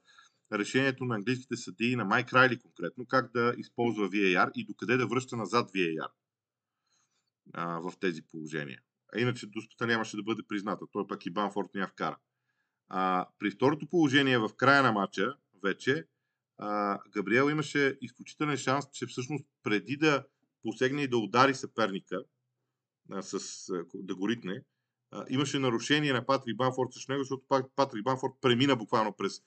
решението 0.54 1.06
на 1.06 1.16
английските 1.16 1.56
съдии, 1.56 1.96
на 1.96 2.06
Майк 2.06 2.34
Райли 2.34 2.60
конкретно, 2.60 3.06
как 3.06 3.32
да 3.32 3.54
използва 3.58 4.10
VAR 4.10 4.52
и 4.56 4.66
докъде 4.66 4.98
да 4.98 5.08
връща 5.08 5.36
назад 5.36 5.72
VAR 5.72 6.10
а, 7.54 7.80
в 7.80 7.94
тези 8.00 8.22
положения. 8.22 8.82
А 9.16 9.20
иначе 9.20 9.48
дуспата 9.48 9.88
нямаше 9.88 10.18
да 10.18 10.24
бъде 10.24 10.44
призната. 10.48 10.86
Той 10.92 11.08
пък 11.08 11.26
и 11.26 11.32
Банфорд 11.32 11.68
няма 11.76 11.88
вкара. 11.88 12.18
А, 12.90 13.28
при 13.40 13.52
второто 13.52 13.88
положение 13.90 14.38
в 14.38 14.50
края 14.58 14.84
на 14.84 14.92
матча, 14.92 15.36
вече, 15.64 16.06
а, 16.58 17.00
Габриел 17.10 17.50
имаше 17.50 17.98
изключителен 18.02 18.58
шанс, 18.58 18.86
че 18.94 19.06
всъщност 19.06 19.46
преди 19.64 19.98
да 19.98 20.26
посегне 20.64 21.04
и 21.04 21.08
да 21.08 21.18
удари 21.18 21.56
съперника, 21.56 22.24
а, 23.12 23.22
с, 23.22 23.70
а, 23.70 23.86
да 23.96 24.16
го 24.16 24.30
ритне, 24.30 24.64
а, 25.12 25.26
имаше 25.30 25.60
нарушение 25.60 26.14
на 26.14 26.26
Патрик 26.26 26.58
Банфорд 26.58 26.94
срещу 26.94 27.12
него, 27.12 27.24
защото 27.24 27.70
Патрик 27.76 28.04
Банфорд 28.04 28.34
премина 28.42 28.76
буквално 28.76 29.14
през, 29.18 29.42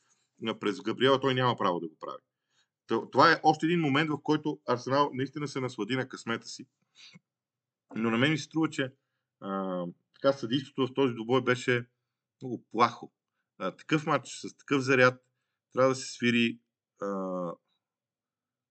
през 0.61 0.81
Габриела, 0.81 1.21
той 1.21 1.35
няма 1.35 1.57
право 1.57 1.81
да 1.81 1.89
го 1.89 1.97
прави. 2.01 2.23
Това 3.13 3.33
е 3.33 3.41
още 3.43 3.67
един 3.67 3.81
момент, 3.81 4.11
в 4.11 4.23
който 4.23 4.61
Арсенал 4.69 5.11
наистина 5.15 5.49
се 5.49 5.61
наслади 5.61 5.97
на 5.97 6.09
късмета 6.09 6.47
си. 6.47 6.67
Но 7.95 8.11
на 8.11 8.19
мен 8.19 8.31
ми 8.31 8.39
се 8.39 8.45
струва, 8.45 8.71
че 8.71 8.93
а, 9.41 9.85
така 10.15 10.33
съдийството 10.33 10.87
в 10.87 10.95
този 10.95 11.15
добой 11.15 11.43
беше 11.43 11.87
много 12.43 12.65
плахо. 12.71 13.13
А, 13.59 13.77
такъв 13.77 14.07
матч 14.07 14.29
с 14.29 14.57
такъв 14.57 14.83
заряд 14.83 15.25
трябва 15.73 15.89
да 15.89 15.95
се 15.95 16.13
свири 16.13 16.59
а, 17.03 17.07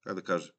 как 0.03 0.15
да 0.15 0.23
кажа, 0.23 0.51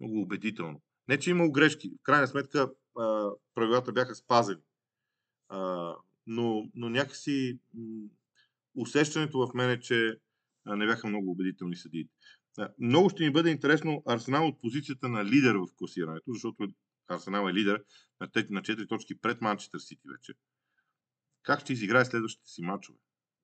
много 0.00 0.20
убедително. 0.20 0.82
Не, 1.08 1.18
че 1.18 1.30
има 1.30 1.50
грешки. 1.50 1.90
В 2.00 2.02
крайна 2.02 2.26
сметка 2.26 2.72
а, 2.98 3.30
правилата 3.54 3.92
бяха 3.92 4.14
спазени. 4.14 4.62
А, 5.48 5.94
но, 6.26 6.70
но 6.74 6.88
някакси 6.88 7.58
м- 7.74 8.08
усещането 8.76 9.46
в 9.46 9.54
мен 9.54 9.70
е, 9.70 9.80
че 9.80 10.18
не 10.66 10.86
бяха 10.86 11.08
много 11.08 11.30
убедителни 11.30 11.76
съдиите. 11.76 12.14
Много 12.78 13.10
ще 13.10 13.24
ни 13.24 13.32
бъде 13.32 13.50
интересно 13.50 14.02
Арсенал 14.06 14.46
от 14.46 14.60
позицията 14.60 15.08
на 15.08 15.24
лидер 15.24 15.54
в 15.54 15.66
класирането, 15.76 16.32
защото 16.32 16.68
Арсенал 17.08 17.48
е 17.48 17.54
лидер 17.54 17.84
на 18.20 18.28
4 18.28 18.88
точки 18.88 19.20
пред 19.20 19.40
Манчестър 19.40 19.78
Сити 19.78 20.08
вече. 20.12 20.32
Как 21.42 21.60
ще 21.60 21.72
изиграе 21.72 22.04
следващите 22.04 22.50
си 22.50 22.62
матчове? 22.62 22.98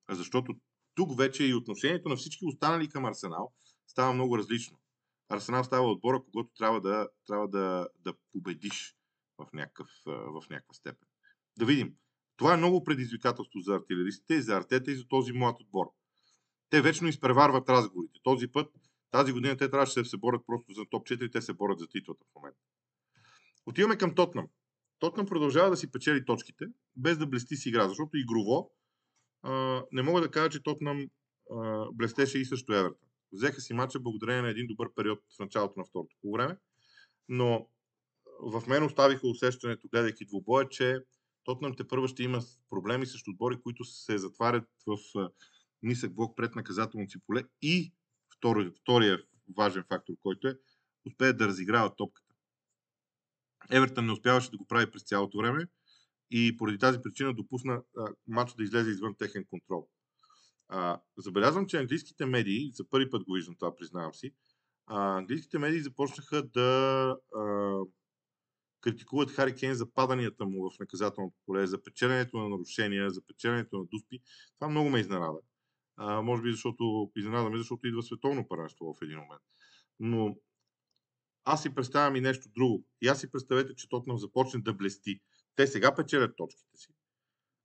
Защото 0.09 0.55
тук 0.95 1.17
вече 1.17 1.45
и 1.45 1.53
отношението 1.53 2.09
на 2.09 2.15
всички 2.15 2.45
останали 2.45 2.89
към 2.89 3.05
Арсенал 3.05 3.53
става 3.87 4.13
много 4.13 4.37
различно. 4.37 4.79
Арсенал 5.29 5.63
става 5.63 5.91
отбора, 5.91 6.23
когато 6.25 6.49
трябва 6.57 6.81
да, 6.81 7.09
трябва 7.27 7.47
да, 7.47 7.87
да 7.99 8.13
победиш 8.31 8.95
в, 9.37 9.47
някакъв, 9.53 9.87
в 10.05 10.43
някаква 10.49 10.73
степен. 10.73 11.07
Да 11.57 11.65
видим. 11.65 11.95
Това 12.37 12.53
е 12.53 12.57
много 12.57 12.83
предизвикателство 12.83 13.59
за 13.59 13.75
артилеристите, 13.75 14.41
за 14.41 14.57
артета 14.57 14.91
и 14.91 14.95
за 14.95 15.07
този 15.07 15.31
млад 15.31 15.61
отбор. 15.61 15.85
Те 16.69 16.81
вечно 16.81 17.07
изпреварват 17.07 17.69
разговорите. 17.69 18.19
Този 18.23 18.47
път, 18.47 18.71
тази 19.11 19.31
година 19.31 19.57
те 19.57 19.69
трябваше 19.69 19.99
да 19.99 20.05
се 20.05 20.17
борят 20.17 20.41
просто 20.45 20.73
за 20.73 20.85
топ 20.89 21.07
4, 21.07 21.31
те 21.31 21.41
се 21.41 21.53
борят 21.53 21.79
за 21.79 21.87
титлата 21.87 22.25
в 22.31 22.35
момента. 22.35 22.59
Отиваме 23.65 23.97
към 23.97 24.15
Тотнам. 24.15 24.47
Тотнам 24.99 25.25
продължава 25.25 25.69
да 25.69 25.77
си 25.77 25.91
печели 25.91 26.25
точките, 26.25 26.65
без 26.95 27.17
да 27.17 27.27
блести 27.27 27.55
си 27.55 27.69
игра, 27.69 27.87
защото 27.87 28.17
игрово 28.17 28.71
а, 29.41 29.83
не 29.91 30.01
мога 30.01 30.21
да 30.21 30.31
кажа, 30.31 30.49
че 30.49 30.63
Тотнам 30.63 31.09
а, 31.51 31.85
блестеше 31.93 32.39
и 32.39 32.45
също 32.45 32.73
Еверта. 32.73 33.05
Взеха 33.31 33.61
си 33.61 33.73
мача 33.73 33.99
благодарение 33.99 34.41
на 34.41 34.49
един 34.49 34.67
добър 34.67 34.93
период 34.95 35.19
в 35.35 35.39
началото 35.39 35.79
на 35.79 35.85
второто 35.85 36.15
по 36.21 36.31
време, 36.31 36.57
но 37.29 37.67
в 38.41 38.63
мен 38.67 38.83
оставиха 38.83 39.27
усещането, 39.27 39.87
гледайки 39.91 40.25
двубоя, 40.25 40.69
че 40.69 40.99
Тотнам 41.43 41.75
те 41.75 41.87
първо 41.87 42.07
ще 42.07 42.23
има 42.23 42.41
проблеми 42.69 43.05
срещу 43.05 43.31
отбори, 43.31 43.61
които 43.61 43.83
се 43.83 44.17
затварят 44.17 44.67
в 44.87 44.97
нисък 45.83 46.15
блок 46.15 46.37
пред 46.37 46.55
наказателното 46.55 47.11
си 47.11 47.17
поле 47.27 47.43
и 47.61 47.93
втори, 48.37 48.71
втория 48.81 49.23
важен 49.57 49.83
фактор, 49.87 50.13
който 50.23 50.47
е 50.47 50.57
успеят 51.05 51.37
да 51.37 51.47
разиграват 51.47 51.97
топката. 51.97 52.33
Евертън 53.71 54.05
не 54.05 54.11
успяваше 54.11 54.51
да 54.51 54.57
го 54.57 54.65
прави 54.65 54.91
през 54.91 55.03
цялото 55.03 55.37
време 55.37 55.67
и 56.31 56.57
поради 56.57 56.77
тази 56.77 57.01
причина 57.01 57.33
допусна 57.33 57.83
матча 58.27 58.55
да 58.57 58.63
излезе 58.63 58.89
извън 58.89 59.15
техен 59.15 59.45
контрол. 59.49 59.89
А, 60.67 61.01
забелязвам, 61.17 61.67
че 61.67 61.77
английските 61.77 62.25
медии, 62.25 62.71
за 62.73 62.89
първи 62.89 63.09
път 63.09 63.23
го 63.23 63.33
виждам 63.33 63.55
това, 63.59 63.75
признавам 63.75 64.13
си, 64.13 64.31
а, 64.85 65.17
английските 65.17 65.59
медии 65.59 65.81
започнаха 65.81 66.43
да 66.43 67.17
а, 67.35 67.79
критикуват 68.81 69.31
Хари 69.31 69.55
Кейн 69.55 69.73
за 69.73 69.93
паданията 69.93 70.45
му 70.45 70.69
в 70.69 70.79
наказателното 70.79 71.37
поле, 71.45 71.67
за 71.67 71.83
печеленето 71.83 72.37
на 72.37 72.49
нарушения, 72.49 73.09
за 73.09 73.21
печеленето 73.21 73.77
на 73.77 73.85
дуспи. 73.85 74.19
Това 74.59 74.69
много 74.69 74.89
ме 74.89 74.99
изненада. 74.99 75.37
А, 76.01 76.21
може 76.21 76.41
би 76.41 76.51
защото 76.51 77.11
изненадаме, 77.15 77.57
защото 77.57 77.87
идва 77.87 78.03
световно 78.03 78.47
първенство 78.47 78.93
в 78.93 79.01
един 79.01 79.17
момент. 79.17 79.41
Но 79.99 80.37
аз 81.43 81.61
си 81.61 81.75
представям 81.75 82.15
и 82.15 82.21
нещо 82.21 82.49
друго. 82.49 82.85
И 83.01 83.07
аз 83.07 83.19
си 83.19 83.31
представете, 83.31 83.75
че 83.75 83.89
Тотнам 83.89 84.17
започне 84.17 84.61
да 84.61 84.73
блести. 84.73 85.19
Те 85.55 85.67
сега 85.67 85.95
печелят 85.95 86.37
точките 86.37 86.77
си. 86.77 86.93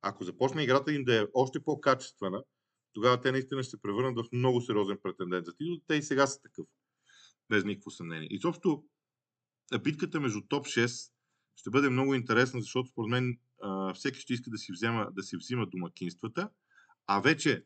Ако 0.02 0.24
започне 0.24 0.62
играта 0.62 0.92
им 0.92 1.04
да 1.04 1.22
е 1.22 1.26
още 1.34 1.64
по-качествена, 1.64 2.44
тогава 2.92 3.20
те 3.20 3.32
наистина 3.32 3.62
ще 3.62 3.70
се 3.70 3.82
превърнат 3.82 4.26
в 4.26 4.32
много 4.32 4.60
сериозен 4.60 4.98
претендент 5.02 5.46
за 5.46 5.56
титул. 5.56 5.80
Те 5.86 5.94
и 5.94 6.02
сега 6.02 6.26
са 6.26 6.40
такъв. 6.40 6.66
Без 7.50 7.64
никакво 7.64 7.90
съмнение. 7.90 8.28
И 8.30 8.40
също 8.40 8.84
битката 9.82 10.20
между 10.20 10.40
топ 10.48 10.66
6 10.66 11.10
ще 11.56 11.70
бъде 11.70 11.88
много 11.88 12.14
интересна, 12.14 12.60
защото 12.60 12.88
според 12.88 13.10
мен 13.10 13.38
всеки 13.94 14.20
ще 14.20 14.32
иска 14.32 14.50
да 14.50 14.58
си, 14.58 14.72
взема, 14.72 15.08
да 15.12 15.22
си 15.22 15.36
взима 15.36 15.66
домакинствата, 15.66 16.50
а 17.06 17.20
вече 17.20 17.64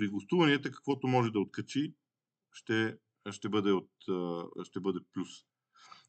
при 0.00 0.08
гостуванията 0.08 0.70
каквото 0.70 1.06
може 1.06 1.30
да 1.30 1.40
откачи, 1.40 1.94
ще, 2.52 2.96
ще, 3.30 3.48
бъде, 3.48 3.72
от, 3.72 3.90
ще 4.64 4.80
бъде 4.80 4.98
плюс. 5.12 5.28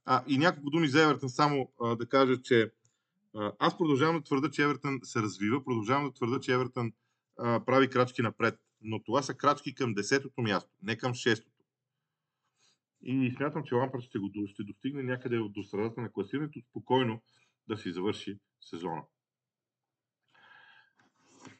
А, 0.05 0.23
и 0.27 0.37
няколко 0.37 0.69
думи 0.69 0.87
за 0.87 1.03
Евертън, 1.03 1.29
само 1.29 1.73
а, 1.81 1.95
да 1.95 2.09
кажа, 2.09 2.41
че 2.41 2.71
а, 3.35 3.51
аз 3.59 3.77
продължавам 3.77 4.15
да 4.15 4.23
твърда, 4.23 4.51
че 4.51 4.63
Евертън 4.63 4.99
се 5.03 5.21
развива, 5.21 5.63
продължавам 5.63 6.05
да 6.05 6.13
твърда, 6.13 6.39
че 6.39 6.53
Евертън 6.53 6.91
а, 7.39 7.65
прави 7.65 7.89
крачки 7.89 8.21
напред, 8.21 8.59
но 8.81 9.03
това 9.03 9.21
са 9.21 9.33
крачки 9.33 9.75
към 9.75 9.93
десетото 9.93 10.41
място, 10.41 10.71
не 10.83 10.97
към 10.97 11.13
шестото. 11.13 11.65
И 13.01 13.33
смятам, 13.37 13.63
че 13.63 13.75
Лампард 13.75 14.03
ще, 14.03 14.19
го, 14.19 14.31
ще 14.47 14.63
достигне 14.63 15.03
някъде 15.03 15.37
до 15.37 15.63
средата 15.63 16.01
на 16.01 16.11
класирането, 16.11 16.59
спокойно 16.69 17.21
да 17.67 17.77
си 17.77 17.91
завърши 17.91 18.39
сезона. 18.61 19.01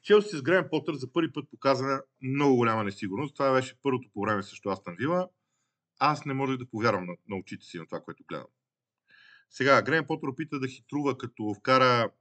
Челси 0.03 0.37
с 0.37 0.41
Грен 0.41 0.67
Потър 0.69 0.93
за 0.93 1.13
първи 1.13 1.33
път 1.33 1.49
показа 1.49 2.01
много 2.21 2.55
голяма 2.55 2.83
несигурност. 2.83 3.35
Това 3.35 3.53
беше 3.53 3.81
първото 3.83 4.09
по 4.13 4.21
време 4.21 4.43
също 4.43 4.69
Астан 4.69 4.95
Вила. 4.99 5.29
Аз 5.99 6.25
не 6.25 6.33
можех 6.33 6.57
да 6.57 6.65
повярвам 6.65 7.05
на, 7.05 7.15
на 7.29 7.35
очите 7.35 7.65
си 7.65 7.77
на 7.77 7.85
това, 7.85 8.01
което 8.01 8.23
гледам. 8.27 8.47
Сега, 9.49 9.81
Грен 9.81 10.05
Потър 10.07 10.27
опита 10.27 10.59
да 10.59 10.67
хитрува, 10.67 11.17
като 11.17 11.53
вкара 11.53 12.11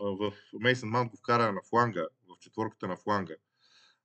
в 0.00 0.32
Мейсън 0.60 0.88
Маунт 0.88 1.12
вкара 1.18 1.52
на 1.52 1.60
фланга, 1.70 2.06
в 2.28 2.38
четворката 2.40 2.88
на 2.88 2.96
фланга. 2.96 3.34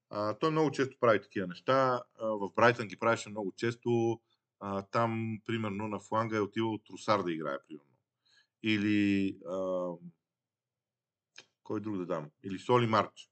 А, 0.09 0.33
той 0.33 0.51
много 0.51 0.71
често 0.71 0.97
прави 0.99 1.21
такива 1.21 1.47
неща. 1.47 2.03
А, 2.19 2.25
в 2.27 2.49
Брайтън 2.55 2.87
ги 2.87 2.99
правеше 2.99 3.29
много 3.29 3.53
често. 3.57 4.21
А, 4.59 4.81
там, 4.81 5.39
примерно, 5.45 5.87
на 5.87 5.99
фланга 5.99 6.37
е 6.37 6.39
отивал 6.39 6.77
Трусар 6.77 7.23
да 7.23 7.33
играе, 7.33 7.57
примерно. 7.67 7.91
Или 8.63 9.37
а, 9.49 9.87
кой 11.65 11.81
друг 11.81 11.97
да 11.97 12.05
дам? 12.05 12.29
Или 12.43 12.59
Соли 12.59 12.87
Марч. 12.87 13.29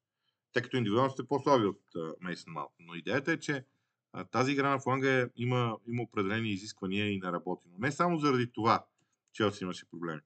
Тъй 0.54 0.62
като 0.62 0.78
индивидуално 0.78 1.12
сте 1.12 1.28
по-слаби 1.28 1.66
от 1.66 1.82
Мейсън 2.22 2.54
Маунт. 2.54 2.72
Но 2.80 2.96
идеята 2.96 3.32
е, 3.32 3.40
че 3.40 3.66
а, 4.14 4.26
тази 4.26 4.52
игра 4.52 4.70
на 4.70 4.80
фланга 4.80 5.22
е, 5.22 5.28
има, 5.36 5.78
има 5.88 6.04
определени 6.04 6.52
изисквания 6.52 7.12
и 7.12 7.20
не 7.20 7.32
работи. 7.32 7.68
Но 7.72 7.78
не 7.80 7.92
само 7.92 8.20
заради 8.20 8.52
това, 8.54 8.86
че 9.34 9.52
имаше 9.62 9.90
проблеми. 9.90 10.22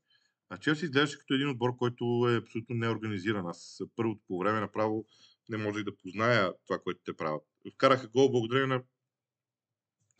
А 0.50 0.58
Челси 0.58 0.86
изглеждаше 0.86 1.20
като 1.20 1.34
един 1.34 1.50
отбор, 1.50 1.78
който 1.78 2.28
е 2.30 2.38
абсолютно 2.38 2.76
неорганизиран. 2.76 3.48
Аз 3.48 3.82
първото 3.96 4.22
по 4.28 4.40
време 4.40 4.60
направо 4.60 5.06
не 5.50 5.58
можех 5.58 5.84
да 5.84 5.98
позная 5.98 6.54
това, 6.68 6.80
което 6.80 7.00
те 7.06 7.14
правят. 7.14 7.44
Вкараха 7.74 8.08
гол 8.08 8.32
благодарение 8.32 8.68
на 8.68 8.84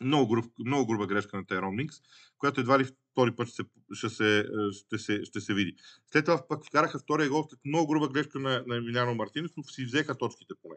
много, 0.00 0.28
груб, 0.28 0.52
много 0.58 0.86
груба 0.86 1.06
грешка 1.06 1.36
на 1.36 1.46
Тайрон 1.46 1.74
Минкс, 1.76 1.96
която 2.38 2.60
едва 2.60 2.78
ли 2.78 2.84
втори 2.84 3.36
път 3.36 3.48
ще 3.48 3.56
се, 3.56 3.64
ще 3.92 4.08
се, 4.08 4.46
ще 4.72 4.98
се, 4.98 5.24
ще 5.24 5.40
се 5.40 5.54
види. 5.54 5.74
След 6.12 6.24
това 6.24 6.48
пък 6.48 6.66
вкараха 6.66 6.98
втория 6.98 7.28
гол 7.28 7.46
след 7.50 7.60
много 7.64 7.86
груба 7.86 8.08
грешка 8.08 8.38
на, 8.38 8.64
на 8.66 8.76
Емилиано 8.76 9.14
Мартинес, 9.14 9.50
но 9.56 9.62
си 9.62 9.84
взеха 9.84 10.18
точките 10.18 10.54
поне. 10.62 10.76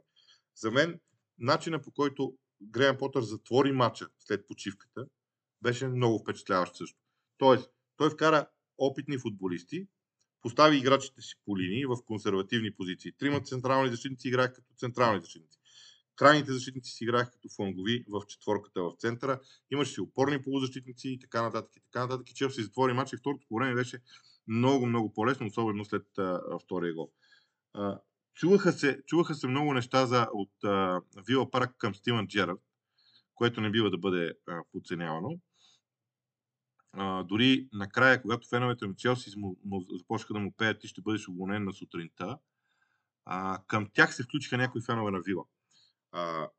За 0.55 0.71
мен, 0.71 0.99
начина 1.39 1.81
по 1.81 1.91
който 1.91 2.33
Греъм 2.61 2.97
Потър 2.97 3.21
затвори 3.21 3.71
матча 3.71 4.07
след 4.19 4.47
почивката, 4.47 5.05
беше 5.61 5.87
много 5.87 6.19
впечатляващ 6.19 6.75
също. 6.75 6.99
Тоест, 7.37 7.69
той 7.97 8.09
вкара 8.09 8.47
опитни 8.77 9.17
футболисти, 9.17 9.87
постави 10.41 10.77
играчите 10.77 11.21
си 11.21 11.35
по 11.45 11.57
линии 11.57 11.85
в 11.85 11.97
консервативни 12.05 12.73
позиции. 12.73 13.11
Трима 13.17 13.41
централни 13.41 13.89
защитници 13.89 14.27
играят 14.27 14.55
като 14.55 14.73
централни 14.77 15.21
защитници. 15.21 15.59
Крайните 16.15 16.53
защитници 16.53 16.91
си 16.91 17.03
играеха 17.03 17.31
като 17.31 17.49
флангови 17.55 18.05
в 18.09 18.21
четворката 18.27 18.83
в 18.83 18.93
центъра. 18.97 19.39
Имаше 19.71 19.93
си 19.93 20.01
опорни 20.01 20.41
полузащитници 20.41 21.09
и 21.09 21.19
така 21.19 21.41
нататък. 21.41 21.75
И 21.75 21.81
така 21.81 21.99
нататък. 21.99 22.29
И 22.29 22.33
Челси 22.33 22.63
затвори 22.63 22.93
матч 22.93 23.13
и 23.13 23.17
второто 23.17 23.45
по 23.49 23.55
време 23.55 23.75
беше 23.75 23.99
много, 24.47 24.85
много 24.85 25.13
по-лесно, 25.13 25.47
особено 25.47 25.85
след 25.85 26.17
а, 26.17 26.59
втория 26.63 26.93
гол. 26.93 27.11
А, 27.73 27.99
чуваха, 28.35 28.71
се, 28.71 29.01
чуваха 29.07 29.35
се 29.35 29.47
много 29.47 29.73
неща 29.73 30.05
за, 30.05 30.27
от 30.33 30.63
а, 30.63 31.01
Вила 31.27 31.51
Парк 31.51 31.75
към 31.77 31.95
Стивън 31.95 32.27
Джерард, 32.27 32.59
което 33.35 33.61
не 33.61 33.71
бива 33.71 33.89
да 33.89 33.97
бъде 33.97 34.33
а, 34.47 34.61
подценявано. 34.71 35.39
А, 36.93 37.23
дори 37.23 37.69
накрая, 37.73 38.21
когато 38.21 38.47
феновете 38.47 38.87
на 38.87 38.95
Челси 38.95 39.31
започнаха 39.99 40.33
да 40.33 40.39
му 40.39 40.53
пеят, 40.57 40.79
ти 40.79 40.87
ще 40.87 41.01
бъдеш 41.01 41.27
уволнен 41.27 41.63
на 41.63 41.73
сутринта, 41.73 42.37
а, 43.25 43.63
към 43.67 43.89
тях 43.93 44.15
се 44.15 44.23
включиха 44.23 44.57
някои 44.57 44.81
фенове 44.81 45.11
на 45.11 45.21
Вила. 45.21 45.45
А, 46.11 46.49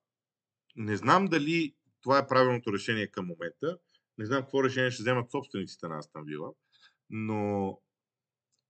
не 0.76 0.96
знам 0.96 1.26
дали 1.26 1.74
това 2.00 2.18
е 2.18 2.26
правилното 2.26 2.72
решение 2.72 3.06
към 3.06 3.26
момента. 3.26 3.78
Не 4.18 4.26
знам 4.26 4.42
какво 4.42 4.64
решение 4.64 4.90
ще 4.90 5.02
вземат 5.02 5.30
собствениците 5.30 5.88
на 5.88 5.98
Астан 5.98 6.24
Вила. 6.24 6.52
Но 7.10 7.78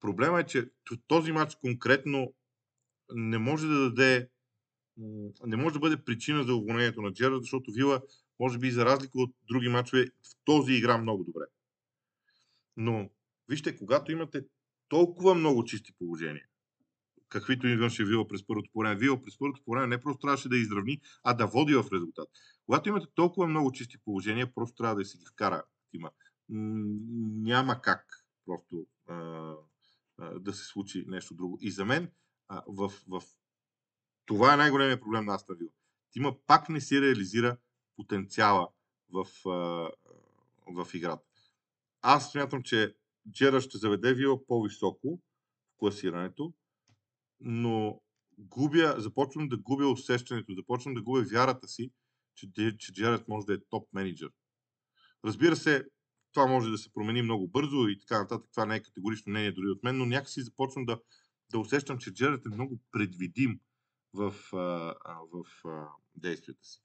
проблема 0.01 0.41
е, 0.41 0.47
че 0.47 0.71
този 1.07 1.33
матч 1.33 1.55
конкретно 1.55 2.35
не 3.15 3.39
може 3.39 3.67
да 3.67 3.91
даде 3.91 4.29
не 5.47 5.57
може 5.57 5.73
да 5.73 5.79
бъде 5.79 6.05
причина 6.05 6.45
за 6.45 6.55
уволнението 6.55 7.03
на 7.03 7.13
Джера, 7.13 7.41
защото 7.41 7.73
Вила, 7.73 8.03
може 8.41 8.59
би 8.59 8.71
за 8.71 8.85
разлика 8.85 9.13
от 9.15 9.35
други 9.49 9.69
матчове, 9.69 10.07
в 10.07 10.37
този 10.45 10.73
игра 10.73 10.99
много 10.99 11.25
добре. 11.25 11.45
Но, 12.77 13.11
вижте, 13.49 13.77
когато 13.77 14.13
имате 14.13 14.45
толкова 14.89 15.35
много 15.35 15.65
чисти 15.65 15.93
положения, 15.99 16.47
каквито 17.33 17.67
имаше 17.67 18.05
Вила 18.05 18.29
през 18.29 18.47
първото 18.47 18.71
по 18.73 18.81
време. 18.81 18.97
Вила 18.97 19.23
през 19.23 19.39
първото 19.39 19.63
по 19.65 19.71
време 19.71 19.87
не 19.87 20.01
просто 20.01 20.21
трябваше 20.21 20.49
да 20.49 20.57
изравни, 20.57 21.01
а 21.25 21.35
да 21.35 21.47
води 21.47 21.75
в 21.75 21.85
резултат. 21.93 22.29
Когато 22.67 22.89
имате 22.89 23.07
толкова 23.15 23.47
много 23.47 23.73
чисти 23.73 23.99
положения, 24.05 24.55
просто 24.55 24.77
трябва 24.77 24.97
да 24.97 25.05
си 25.05 25.19
ги 25.19 25.25
вкара. 25.33 25.63
Има. 25.93 26.11
Няма 26.49 27.81
как 27.81 28.27
просто 28.47 28.87
а, 29.09 29.15
а, 30.19 30.39
да 30.39 30.53
се 30.53 30.65
случи 30.65 31.05
нещо 31.07 31.35
друго. 31.35 31.59
И 31.61 31.71
за 31.71 31.85
мен 31.85 32.11
а, 32.49 32.63
в, 32.69 32.93
в... 33.09 33.23
това 34.27 34.55
е 34.55 34.57
най-големият 34.57 35.01
проблем 35.01 35.25
на 35.25 35.35
Астан 35.35 35.57
Вила. 35.59 35.71
Тима 36.11 36.37
пак 36.47 36.69
не 36.69 36.81
си 36.81 37.01
реализира 37.01 37.57
потенциала 37.97 38.69
в, 39.13 39.27
а, 39.49 39.91
в 40.67 40.95
играта. 40.95 41.25
Аз 42.03 42.33
смятам, 42.33 42.63
че 42.63 42.95
Джера 43.31 43.61
ще 43.61 43.79
заведе 43.79 44.15
Вила 44.15 44.47
по-високо 44.47 45.21
в 45.75 45.77
класирането, 45.77 46.53
но 47.45 48.01
губя, 48.39 48.95
започвам 48.99 49.49
да 49.49 49.57
губя 49.57 49.87
усещането, 49.87 50.55
започвам 50.55 50.95
да 50.95 51.03
губя 51.03 51.25
вярата 51.33 51.69
си, 51.69 51.91
че, 52.35 52.77
че 52.79 52.93
Джеред 52.93 53.29
може 53.29 53.47
да 53.47 53.55
е 53.55 53.59
топ 53.71 53.89
менеджер. 53.93 54.31
Разбира 55.25 55.57
се, 55.57 55.85
това 56.33 56.47
може 56.47 56.71
да 56.71 56.79
се 56.79 56.93
промени 56.93 57.23
много 57.23 57.49
бързо 57.49 57.89
и 57.89 57.99
така 57.99 58.19
нататък. 58.19 58.51
Това 58.51 58.67
не 58.67 58.77
е 58.77 58.83
категорично 58.83 59.31
мнение 59.31 59.53
дори 59.53 59.69
от 59.69 59.83
мен, 59.83 59.99
но 59.99 60.07
някакси 60.07 60.43
започвам 60.43 60.85
да, 60.85 61.01
да 61.53 61.59
усещам, 61.59 61.99
че 61.99 62.13
Джеред 62.13 62.47
е 62.47 62.55
много 62.55 62.81
предвидим 62.93 63.61
в, 64.15 64.35
в 64.53 65.45
а, 65.65 65.89
действията 66.17 66.65
си. 66.65 66.83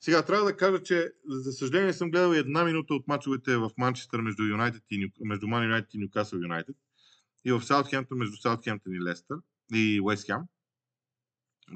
Сега 0.00 0.24
трябва 0.24 0.44
да 0.44 0.56
кажа, 0.56 0.82
че 0.82 1.12
за 1.28 1.52
съжаление 1.52 1.92
съм 1.92 2.10
гледал 2.10 2.32
една 2.32 2.64
минута 2.64 2.94
от 2.94 3.08
мачовете 3.08 3.56
в 3.56 3.70
Манчестър 3.78 4.20
между, 4.20 4.42
United 4.42 4.82
United 4.90 5.86
и 5.94 5.98
Ньюкасъл 5.98 6.38
Юнайтед 6.38 6.76
и 7.44 7.52
в 7.52 7.62
Саутхемптън 7.62 8.18
между 8.18 8.36
Саутхемптън 8.36 8.92
и 8.92 9.00
Лестър 9.00 9.38
и 9.72 10.00
Уест 10.00 10.26
Хем. 10.26 10.42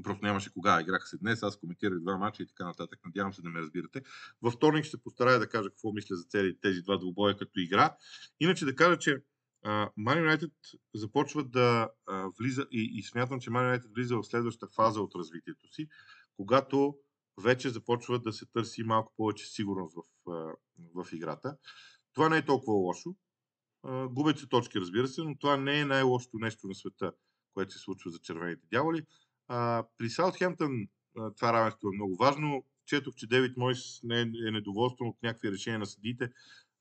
Просто 0.05 0.24
нямаше 0.24 0.53
кога. 0.53 0.81
Играх 0.81 1.09
се 1.09 1.18
днес, 1.18 1.42
аз 1.42 1.61
коментирах 1.61 2.01
два 2.01 2.16
мача 2.16 2.42
и 2.42 2.46
така 2.46 2.64
нататък. 2.64 3.01
Надявам 3.05 3.33
се 3.33 3.42
да 3.42 3.48
ме 3.48 3.61
разбирате. 3.61 4.03
Във 4.42 4.55
вторник 4.55 4.85
ще 4.85 4.96
се 4.96 5.03
постарая 5.03 5.38
да 5.38 5.48
кажа 5.48 5.70
какво 5.70 5.92
мисля 5.92 6.16
за 6.16 6.24
цели 6.24 6.59
тези 6.61 6.83
два 6.83 6.96
двубоя 6.96 7.37
като 7.37 7.61
игра. 7.61 7.96
Иначе 8.40 8.64
да 8.64 8.77
кажа, 8.77 8.98
че 8.98 9.22
Man 9.64 9.96
United 9.98 10.53
започва 10.94 11.44
да 11.44 11.90
uh, 12.09 12.38
влиза 12.38 12.66
и, 12.70 12.90
и 12.94 13.03
смятам, 13.03 13.40
че 13.40 13.51
Man 13.51 13.79
United 13.79 13.94
влиза 13.94 14.16
в 14.16 14.24
следващата 14.24 14.72
фаза 14.74 15.01
от 15.01 15.14
развитието 15.14 15.68
си, 15.74 15.88
когато 16.37 16.94
вече 17.42 17.70
започва 17.70 18.18
да 18.18 18.33
се 18.33 18.46
търси 18.46 18.83
малко 18.83 19.12
повече 19.16 19.46
сигурност 19.46 19.96
в, 19.96 20.31
uh, 20.31 20.55
в 20.94 21.12
играта. 21.12 21.57
Това 22.14 22.29
не 22.29 22.37
е 22.37 22.44
толкова 22.44 22.72
лошо, 22.72 23.16
Губят 23.85 24.38
се 24.38 24.48
точки, 24.48 24.81
разбира 24.81 25.09
се, 25.09 25.22
но 25.22 25.38
това 25.38 25.57
не 25.57 25.81
е 25.81 25.85
най-лошото 25.85 26.38
нещо 26.38 26.68
на 26.68 26.74
света, 26.74 27.12
което 27.59 27.73
се 27.73 27.79
случва 27.79 28.11
за 28.11 28.18
червените 28.18 28.66
дяволи. 28.71 29.07
А, 29.49 29.85
при 29.99 30.11
Саутхемптън 30.11 30.88
това 31.37 31.53
равенство 31.53 31.88
е 31.88 31.97
много 31.97 32.16
важно. 32.16 32.64
Четох, 32.87 33.14
че 33.14 33.27
Девид 33.27 33.57
Мойс 33.57 34.01
не 34.03 34.21
е, 34.21 34.23
е 34.23 34.51
недоволстван 34.51 35.09
от 35.09 35.23
някакви 35.23 35.53
решения 35.53 35.79
на 35.79 35.87
съдиите. 35.87 36.33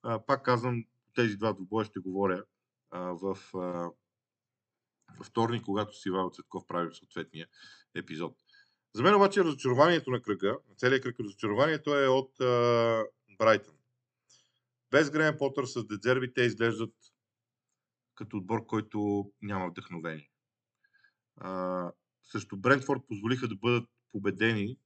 А, 0.03 0.25
пак 0.25 0.45
казвам, 0.45 0.85
тези 1.15 1.37
два 1.37 1.53
двубоя 1.53 1.85
ще 1.85 1.99
говоря 1.99 2.43
а, 2.91 2.99
в 2.99 3.37
а, 3.55 3.91
вторник, 5.23 5.63
когато 5.63 5.97
си 5.97 6.09
Ивайло 6.09 6.31
Цветков 6.31 6.67
прави 6.67 6.95
съответния 6.95 7.47
епизод. 7.95 8.35
За 8.93 9.03
мен 9.03 9.15
обаче 9.15 9.43
разочарованието 9.43 10.11
на 10.11 10.21
кръга, 10.21 10.57
на 10.69 10.75
целият 10.75 11.03
кръг 11.03 11.19
разочарованието 11.19 11.95
е 11.95 12.07
от 12.07 12.41
а, 12.41 13.03
Брайтън. 13.37 13.75
Без 14.91 15.11
Греем 15.11 15.37
Потър 15.37 15.65
с 15.65 15.85
Дедзерби 15.87 16.33
те 16.33 16.41
изглеждат 16.41 16.93
като 18.15 18.37
отбор, 18.37 18.65
който 18.65 19.31
няма 19.41 19.69
вдъхновение. 19.69 20.29
А, 21.37 21.91
също 22.23 22.57
Брентфорд 22.57 23.01
позволиха 23.07 23.47
да 23.47 23.55
бъдат 23.55 23.89
победени 24.11 24.77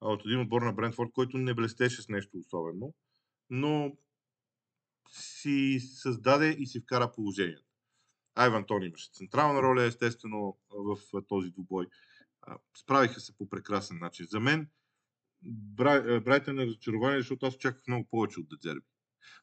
от 0.00 0.20
един 0.26 0.40
отбор 0.40 0.62
на 0.62 0.72
Брентфорд, 0.72 1.12
който 1.12 1.38
не 1.38 1.54
блестеше 1.54 2.02
с 2.02 2.08
нещо 2.08 2.38
особено, 2.38 2.94
но 3.50 3.96
си 5.10 5.80
създаде 5.80 6.56
и 6.58 6.66
си 6.66 6.80
вкара 6.80 7.12
положението. 7.12 7.64
Айван 8.34 8.66
Тони 8.66 8.86
имаше 8.86 9.10
централна 9.12 9.62
роля, 9.62 9.82
естествено, 9.82 10.58
в 10.70 10.98
този 11.28 11.50
двубой. 11.50 11.86
Справиха 12.76 13.20
се 13.20 13.36
по 13.36 13.48
прекрасен 13.48 13.98
начин. 13.98 14.26
За 14.26 14.40
мен 14.40 14.70
Брайтън 16.22 16.58
е 16.58 16.66
разочарование, 16.66 17.20
защото 17.20 17.46
аз 17.46 17.54
очаквах 17.54 17.86
много 17.86 18.08
повече 18.10 18.40
от 18.40 18.48
Дедзерби. 18.48 18.86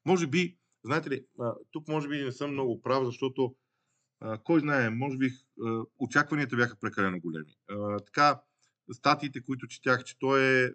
Може 0.05 0.27
би, 0.27 0.57
знаете 0.83 1.09
ли, 1.09 1.25
тук 1.71 1.87
може 1.87 2.07
би 2.07 2.23
не 2.23 2.31
съм 2.31 2.51
много 2.51 2.81
прав, 2.81 3.05
защото 3.05 3.55
кой 4.43 4.59
знае, 4.59 4.89
може 4.89 5.17
би 5.17 5.31
очакванията 5.99 6.55
бяха 6.55 6.75
прекалено 6.75 7.19
големи. 7.19 7.57
Така, 8.05 8.41
статиите, 8.91 9.41
които 9.41 9.67
четях, 9.67 10.03
че 10.03 10.19
той 10.19 10.41
е 10.43 10.69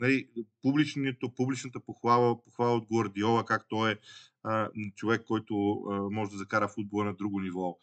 нали, 0.00 0.28
публичната 1.36 1.80
похвала, 1.86 2.42
похвала 2.44 2.76
от 2.76 2.86
Гвардиола, 2.92 3.44
как 3.44 3.68
той 3.68 3.90
е 3.90 3.98
човек, 4.94 5.24
който 5.26 5.54
може 6.12 6.30
да 6.30 6.36
закара 6.36 6.68
футбола 6.68 7.04
на 7.04 7.14
друго 7.14 7.40
ниво 7.40 7.78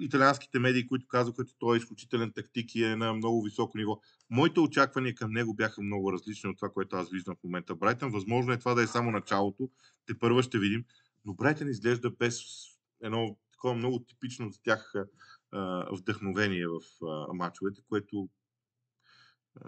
италианските 0.00 0.58
медии, 0.58 0.86
които 0.86 1.06
казаха, 1.08 1.44
че 1.44 1.54
той 1.58 1.76
е 1.76 1.78
изключителен 1.78 2.32
тактик 2.34 2.74
и 2.74 2.84
е 2.84 2.96
на 2.96 3.12
много 3.12 3.42
високо 3.42 3.78
ниво. 3.78 4.00
Моите 4.30 4.60
очаквания 4.60 5.14
към 5.14 5.32
него 5.32 5.54
бяха 5.54 5.82
много 5.82 6.12
различни 6.12 6.50
от 6.50 6.56
това, 6.56 6.68
което 6.68 6.96
аз 6.96 7.10
виждам 7.10 7.36
в 7.36 7.44
момента. 7.44 7.74
Брайтън, 7.74 8.10
възможно 8.10 8.52
е 8.52 8.58
това 8.58 8.74
да 8.74 8.82
е 8.82 8.86
само 8.86 9.10
началото, 9.10 9.70
те 10.06 10.18
първа 10.18 10.42
ще 10.42 10.58
видим, 10.58 10.84
но 11.24 11.34
Брайтън 11.34 11.68
изглежда 11.68 12.10
без 12.10 12.42
едно 13.02 13.36
такова 13.62 13.74
много 13.74 14.04
типично 14.04 14.50
за 14.50 14.62
тях 14.62 14.92
вдъхновение 15.92 16.66
в 16.66 16.80
мачовете, 17.34 17.82
което 17.88 18.28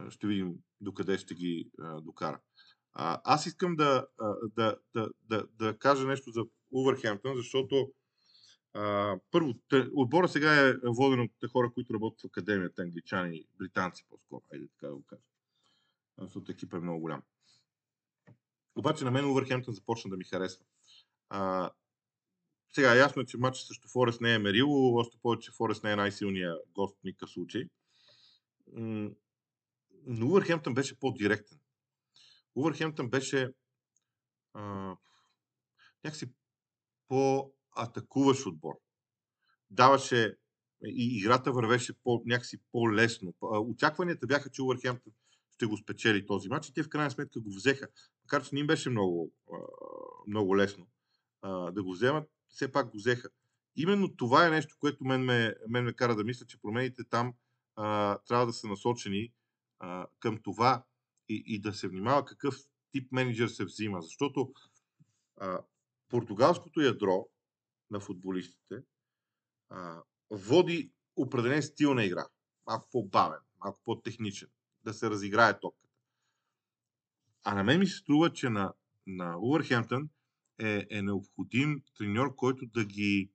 ще 0.09 0.27
видим 0.27 0.55
докъде 0.81 1.19
ще 1.19 1.35
ги 1.35 1.71
докара. 2.03 2.41
аз 2.95 3.47
искам 3.47 3.77
да, 3.77 4.07
да, 4.57 4.77
да, 4.95 5.09
да, 5.23 5.47
да 5.59 5.79
кажа 5.79 6.07
нещо 6.07 6.31
за 6.31 6.45
Увърхемптън, 6.73 7.37
защото 7.37 7.93
а, 8.73 9.17
първо, 9.31 9.55
отбора 9.95 10.29
сега 10.29 10.69
е 10.69 10.75
воден 10.85 11.21
от 11.21 11.51
хора, 11.53 11.71
които 11.75 11.95
работят 11.95 12.21
в 12.21 12.27
академията, 12.27 12.83
англичани, 12.83 13.45
британци 13.59 14.07
по-скоро, 14.09 14.43
айде 14.53 14.69
така 14.69 14.87
да 14.87 14.95
го 14.95 15.05
кажа. 15.05 15.23
Защото 16.19 16.53
екип 16.53 16.75
е 16.75 16.79
много 16.79 17.01
голям. 17.01 17.23
Обаче 18.77 19.05
на 19.05 19.11
мен 19.11 19.25
Увърхемптън 19.25 19.75
започна 19.75 20.11
да 20.11 20.17
ми 20.17 20.25
харесва. 20.25 20.65
А, 21.29 21.71
сега 22.75 22.95
ясно 22.95 23.23
е, 23.23 23.27
че 23.27 23.39
матчът 23.39 23.67
срещу 23.67 23.89
Форест 23.89 24.21
не 24.21 24.35
е 24.35 24.39
мерило, 24.39 24.95
още 24.97 25.19
повече 25.23 25.53
Форест 25.53 25.85
не 25.85 25.93
е 25.93 25.97
най-силният 25.97 26.63
гост 26.75 26.99
в 27.01 27.05
никакъв 27.05 27.31
случай. 27.31 27.65
Но 30.07 30.27
Увърхемптън 30.27 30.75
беше 30.75 30.99
по-директен. 30.99 31.59
Увърхемптън 32.55 33.11
беше 33.11 33.53
а, 34.53 34.97
някакси 36.05 36.33
по-атакуващ 37.09 38.47
отбор. 38.47 38.75
Даваше 39.71 40.37
и 40.85 41.19
играта 41.19 41.53
вървеше 41.53 41.93
по, 42.03 42.23
някакси 42.27 42.59
по-лесно. 42.73 43.35
Очакванията 43.41 44.27
бяха, 44.27 44.51
че 44.51 44.63
Увърхемптън 44.63 45.13
ще 45.51 45.67
го 45.67 45.77
спечели 45.77 46.27
този 46.27 46.49
матч 46.49 46.69
и 46.69 46.73
те 46.73 46.83
в 46.83 46.89
крайна 46.89 47.11
сметка 47.11 47.41
го 47.41 47.51
взеха. 47.51 47.89
Макар, 48.25 48.45
че 48.45 48.55
не 48.55 48.61
им 48.61 48.67
беше 48.67 48.91
много, 48.91 49.33
много 50.27 50.57
лесно 50.57 50.87
да 51.73 51.83
го 51.83 51.93
вземат, 51.93 52.31
все 52.55 52.73
пак 52.73 52.91
го 52.91 52.97
взеха. 52.97 53.29
Именно 53.77 54.17
това 54.17 54.47
е 54.47 54.51
нещо, 54.51 54.77
което 54.79 55.05
мен 55.05 55.25
ме, 55.25 55.55
мен 55.69 55.85
ме 55.85 55.93
кара 55.93 56.17
да 56.17 56.25
мисля, 56.25 56.47
че 56.47 56.61
промените 56.61 57.05
там 57.05 57.35
а, 57.77 58.19
трябва 58.19 58.47
да 58.47 58.53
са 58.53 58.69
насочени 58.69 59.33
а, 59.79 60.07
към 60.21 60.39
това 60.43 60.85
и, 61.29 61.43
и 61.47 61.61
да 61.61 61.75
се 61.75 61.89
внимава 61.89 62.25
какъв 62.25 62.57
тип 62.91 63.13
менеджер 63.13 63.49
се 63.49 63.65
взима. 63.65 64.03
Защото 64.03 64.53
а, 65.37 65.61
португалското 66.09 66.81
ядро 66.81 67.29
на 67.91 68.01
футболистите 68.01 68.83
а, 69.69 70.03
води 70.31 70.93
определен 71.17 71.63
стил 71.63 71.95
на 71.95 72.05
игра. 72.05 72.27
Малко 72.67 72.89
по-бавен, 72.93 73.41
малко 73.65 73.81
по-техничен. 73.85 74.49
Да 74.85 74.95
се 74.95 75.11
разиграе 75.11 75.61
топката. 75.61 75.99
А 77.45 77.55
на 77.55 77.65
мен 77.65 77.81
ми 77.81 77.87
се 77.87 77.97
струва, 77.97 78.33
че 78.33 78.51
на, 78.51 78.73
на 79.07 79.39
Увърхемптън 79.39 80.09
е, 80.59 80.87
е 80.91 81.03
необходим 81.03 81.83
треньор, 81.99 82.35
който 82.35 82.67
да 82.67 82.85
ги. 82.85 83.31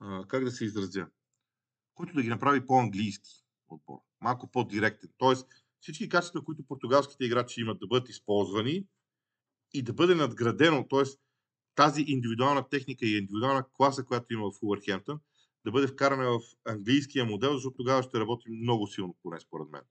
А, 0.00 0.26
как 0.28 0.44
да 0.44 0.50
се 0.50 0.64
изразя? 0.64 1.06
Който 1.94 2.14
да 2.14 2.22
ги 2.22 2.28
направи 2.28 2.66
по-английски 2.66 3.30
отбор. 3.68 3.98
Малко 4.20 4.50
по-директен. 4.50 5.10
Тоест, 5.18 5.48
всички 5.80 6.08
качества, 6.08 6.44
които 6.44 6.62
португалските 6.62 7.24
играчи 7.24 7.60
имат 7.60 7.80
да 7.80 7.86
бъдат 7.86 8.08
използвани 8.08 8.86
и 9.72 9.82
да 9.82 9.92
бъде 9.92 10.14
надградено, 10.14 10.88
т.е. 10.88 11.02
тази 11.74 12.04
индивидуална 12.06 12.68
техника 12.68 13.06
и 13.06 13.18
индивидуална 13.18 13.64
класа, 13.72 14.04
която 14.04 14.32
има 14.32 14.50
в 14.50 14.62
Увърхемптън, 14.62 15.20
да 15.64 15.70
бъде 15.70 15.86
вкарана 15.86 16.30
в 16.30 16.40
английския 16.64 17.24
модел, 17.24 17.54
защото 17.54 17.76
тогава 17.76 18.02
ще 18.02 18.20
работи 18.20 18.50
много 18.50 18.86
силно, 18.86 19.16
поне 19.22 19.40
според 19.40 19.68
мен. 19.68 19.82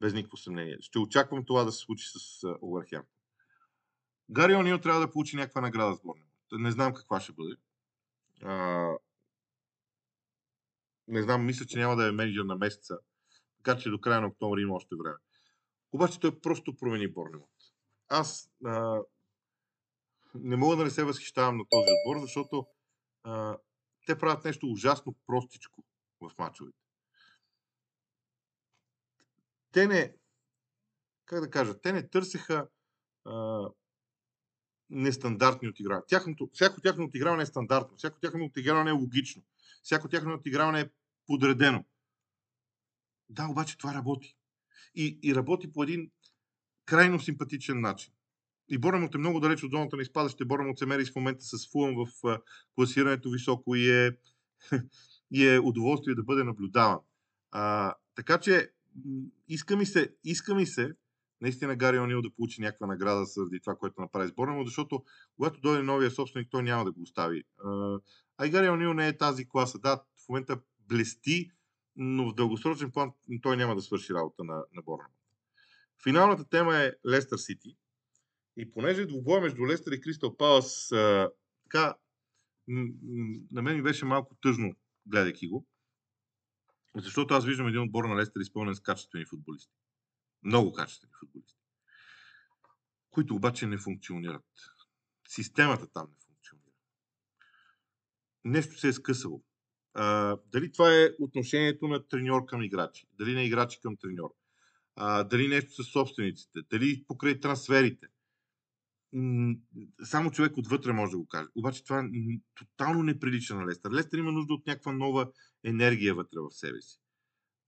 Без 0.00 0.14
никакво 0.14 0.36
съмнение. 0.36 0.76
Ще 0.80 0.98
очаквам 0.98 1.44
това 1.44 1.64
да 1.64 1.72
се 1.72 1.78
случи 1.78 2.04
с 2.06 2.48
Увърхемптън. 2.60 3.21
Гари 4.32 4.54
Онил 4.54 4.78
трябва 4.78 5.00
да 5.00 5.10
получи 5.10 5.36
някаква 5.36 5.60
награда 5.60 5.94
с 5.94 6.00
Борнемут. 6.00 6.32
Не 6.52 6.70
знам 6.70 6.94
каква 6.94 7.20
ще 7.20 7.32
бъде. 7.32 7.56
А, 8.42 8.88
не 11.08 11.22
знам, 11.22 11.46
мисля, 11.46 11.66
че 11.66 11.78
няма 11.78 11.96
да 11.96 12.08
е 12.08 12.12
менеджер 12.12 12.42
на 12.42 12.56
месеца. 12.56 12.98
Така 13.56 13.78
че 13.78 13.90
до 13.90 14.00
края 14.00 14.20
на 14.20 14.26
октомври 14.26 14.62
има 14.62 14.74
още 14.74 14.96
време. 14.96 15.16
Обаче 15.92 16.20
той 16.20 16.40
просто 16.40 16.76
промени 16.76 17.08
Борнемут. 17.08 17.50
Аз 18.08 18.50
а, 18.64 19.00
не 20.34 20.56
мога 20.56 20.76
да 20.76 20.84
не 20.84 20.90
се 20.90 21.04
възхищавам 21.04 21.56
на 21.56 21.64
този 21.70 21.86
отбор, 21.92 22.20
защото 22.20 22.66
а, 23.22 23.58
те 24.06 24.18
правят 24.18 24.44
нещо 24.44 24.66
ужасно 24.66 25.14
простичко 25.26 25.84
в 26.20 26.30
мачовете. 26.38 26.78
Те 29.72 29.86
не, 29.86 30.14
как 31.24 31.40
да 31.40 31.50
кажа, 31.50 31.80
те 31.80 31.92
не 31.92 32.08
търсеха 32.08 32.68
а, 33.24 33.68
нестандартни 34.92 35.68
отигравания. 35.68 36.06
Тяхното, 36.06 36.50
всяко 36.52 36.80
тяхно 36.80 37.04
отиграване 37.04 37.42
е 37.42 37.46
стандартно, 37.46 37.96
всяко 37.96 38.20
тяхно 38.20 38.44
отиграване 38.44 38.90
е 38.90 38.92
логично, 38.92 39.42
всяко 39.82 40.08
тяхно 40.08 40.34
отиграване 40.34 40.80
е 40.80 40.90
подредено. 41.26 41.84
Да, 43.28 43.46
обаче 43.46 43.78
това 43.78 43.94
работи. 43.94 44.36
И, 44.94 45.18
и 45.22 45.34
работи 45.34 45.72
по 45.72 45.82
един 45.82 46.10
крайно 46.84 47.20
симпатичен 47.20 47.80
начин. 47.80 48.12
И 48.68 48.78
Борнемот 48.78 49.14
е 49.14 49.18
много 49.18 49.40
далеч 49.40 49.62
от 49.62 49.70
зоната 49.70 49.96
на 49.96 50.02
изпадащите. 50.02 50.44
Борнемот 50.44 50.78
се 50.78 50.86
мери 50.86 51.04
в 51.04 51.16
момента 51.16 51.44
с 51.44 51.70
Фулъм 51.70 51.94
в 51.94 52.40
класирането 52.74 53.30
високо 53.30 53.74
и 53.76 53.90
е, 53.90 54.10
и 55.30 55.48
е 55.48 55.58
удоволствие 55.58 56.14
да 56.14 56.22
бъде 56.22 56.44
наблюдаван. 56.44 56.98
А, 57.50 57.94
така 58.14 58.40
че 58.40 58.70
иска 59.48 59.76
ми 59.76 59.86
се, 59.86 60.14
иска 60.24 60.54
ми 60.54 60.66
се 60.66 60.92
наистина 61.42 61.76
Гари 61.76 61.98
Онил 61.98 62.22
да 62.22 62.30
получи 62.30 62.60
някаква 62.60 62.86
награда 62.86 63.24
заради 63.24 63.60
това, 63.60 63.76
което 63.76 64.00
направи 64.00 64.28
сборна 64.28 64.54
му, 64.54 64.64
защото 64.64 65.04
когато 65.36 65.60
дойде 65.60 65.82
новия 65.82 66.10
собственик, 66.10 66.48
той 66.50 66.62
няма 66.62 66.84
да 66.84 66.92
го 66.92 67.02
остави. 67.02 67.42
А 68.38 68.46
и 68.46 68.50
Гари 68.50 68.68
Онил 68.68 68.94
не 68.94 69.08
е 69.08 69.16
тази 69.16 69.48
класа. 69.48 69.78
Да, 69.78 69.96
в 69.96 70.28
момента 70.28 70.60
блести, 70.88 71.50
но 71.96 72.30
в 72.30 72.34
дългосрочен 72.34 72.90
план 72.90 73.12
той 73.42 73.56
няма 73.56 73.74
да 73.74 73.82
свърши 73.82 74.14
работа 74.14 74.44
на, 74.44 74.64
на 74.72 74.82
Борна. 74.82 75.08
Финалната 76.02 76.44
тема 76.44 76.76
е 76.76 76.92
Лестър 77.08 77.38
Сити. 77.38 77.76
И 78.56 78.70
понеже 78.70 79.06
двубоя 79.06 79.40
между 79.40 79.66
Лестър 79.66 79.92
и 79.92 80.00
Кристал 80.00 80.36
Палас 80.36 80.88
така, 81.64 81.94
на 83.52 83.62
мен 83.62 83.76
ми 83.76 83.82
беше 83.82 84.04
малко 84.04 84.36
тъжно, 84.42 84.74
гледайки 85.06 85.48
го. 85.48 85.66
Защото 86.96 87.34
аз 87.34 87.46
виждам 87.46 87.68
един 87.68 87.80
отбор 87.80 88.04
на 88.04 88.16
Лестър 88.16 88.40
изпълнен 88.40 88.74
с 88.74 88.80
качествени 88.80 89.26
футболисти 89.26 89.81
много 90.44 90.72
качествени 90.72 91.12
футболисти, 91.20 91.62
които 93.10 93.34
обаче 93.34 93.66
не 93.66 93.78
функционират. 93.78 94.44
Системата 95.28 95.86
там 95.92 96.08
не 96.10 96.16
функционира. 96.26 96.72
Нещо 98.44 98.78
се 98.78 98.88
е 98.88 98.92
скъсало. 98.92 99.42
А, 99.94 100.36
дали 100.46 100.72
това 100.72 100.94
е 100.94 101.10
отношението 101.20 101.88
на 101.88 102.08
треньор 102.08 102.44
към 102.44 102.62
играчи, 102.62 103.06
дали 103.18 103.34
на 103.34 103.42
играчи 103.42 103.80
към 103.80 103.96
треньор, 103.96 104.30
а, 104.96 105.24
дали 105.24 105.48
нещо 105.48 105.82
с 105.82 105.92
собствениците, 105.92 106.58
дали 106.70 107.04
покрай 107.08 107.40
трансферите. 107.40 108.06
Само 110.04 110.30
човек 110.30 110.56
отвътре 110.56 110.92
може 110.92 111.10
да 111.10 111.18
го 111.18 111.28
каже. 111.28 111.48
Обаче 111.54 111.84
това 111.84 112.08
тотално 112.54 113.02
не 113.02 113.18
прилича 113.18 113.54
на 113.54 113.66
Лестър. 113.66 113.90
Лестър 113.90 114.18
има 114.18 114.32
нужда 114.32 114.54
от 114.54 114.66
някаква 114.66 114.92
нова 114.92 115.32
енергия 115.64 116.14
вътре 116.14 116.38
в 116.40 116.50
себе 116.50 116.82
си. 116.82 116.98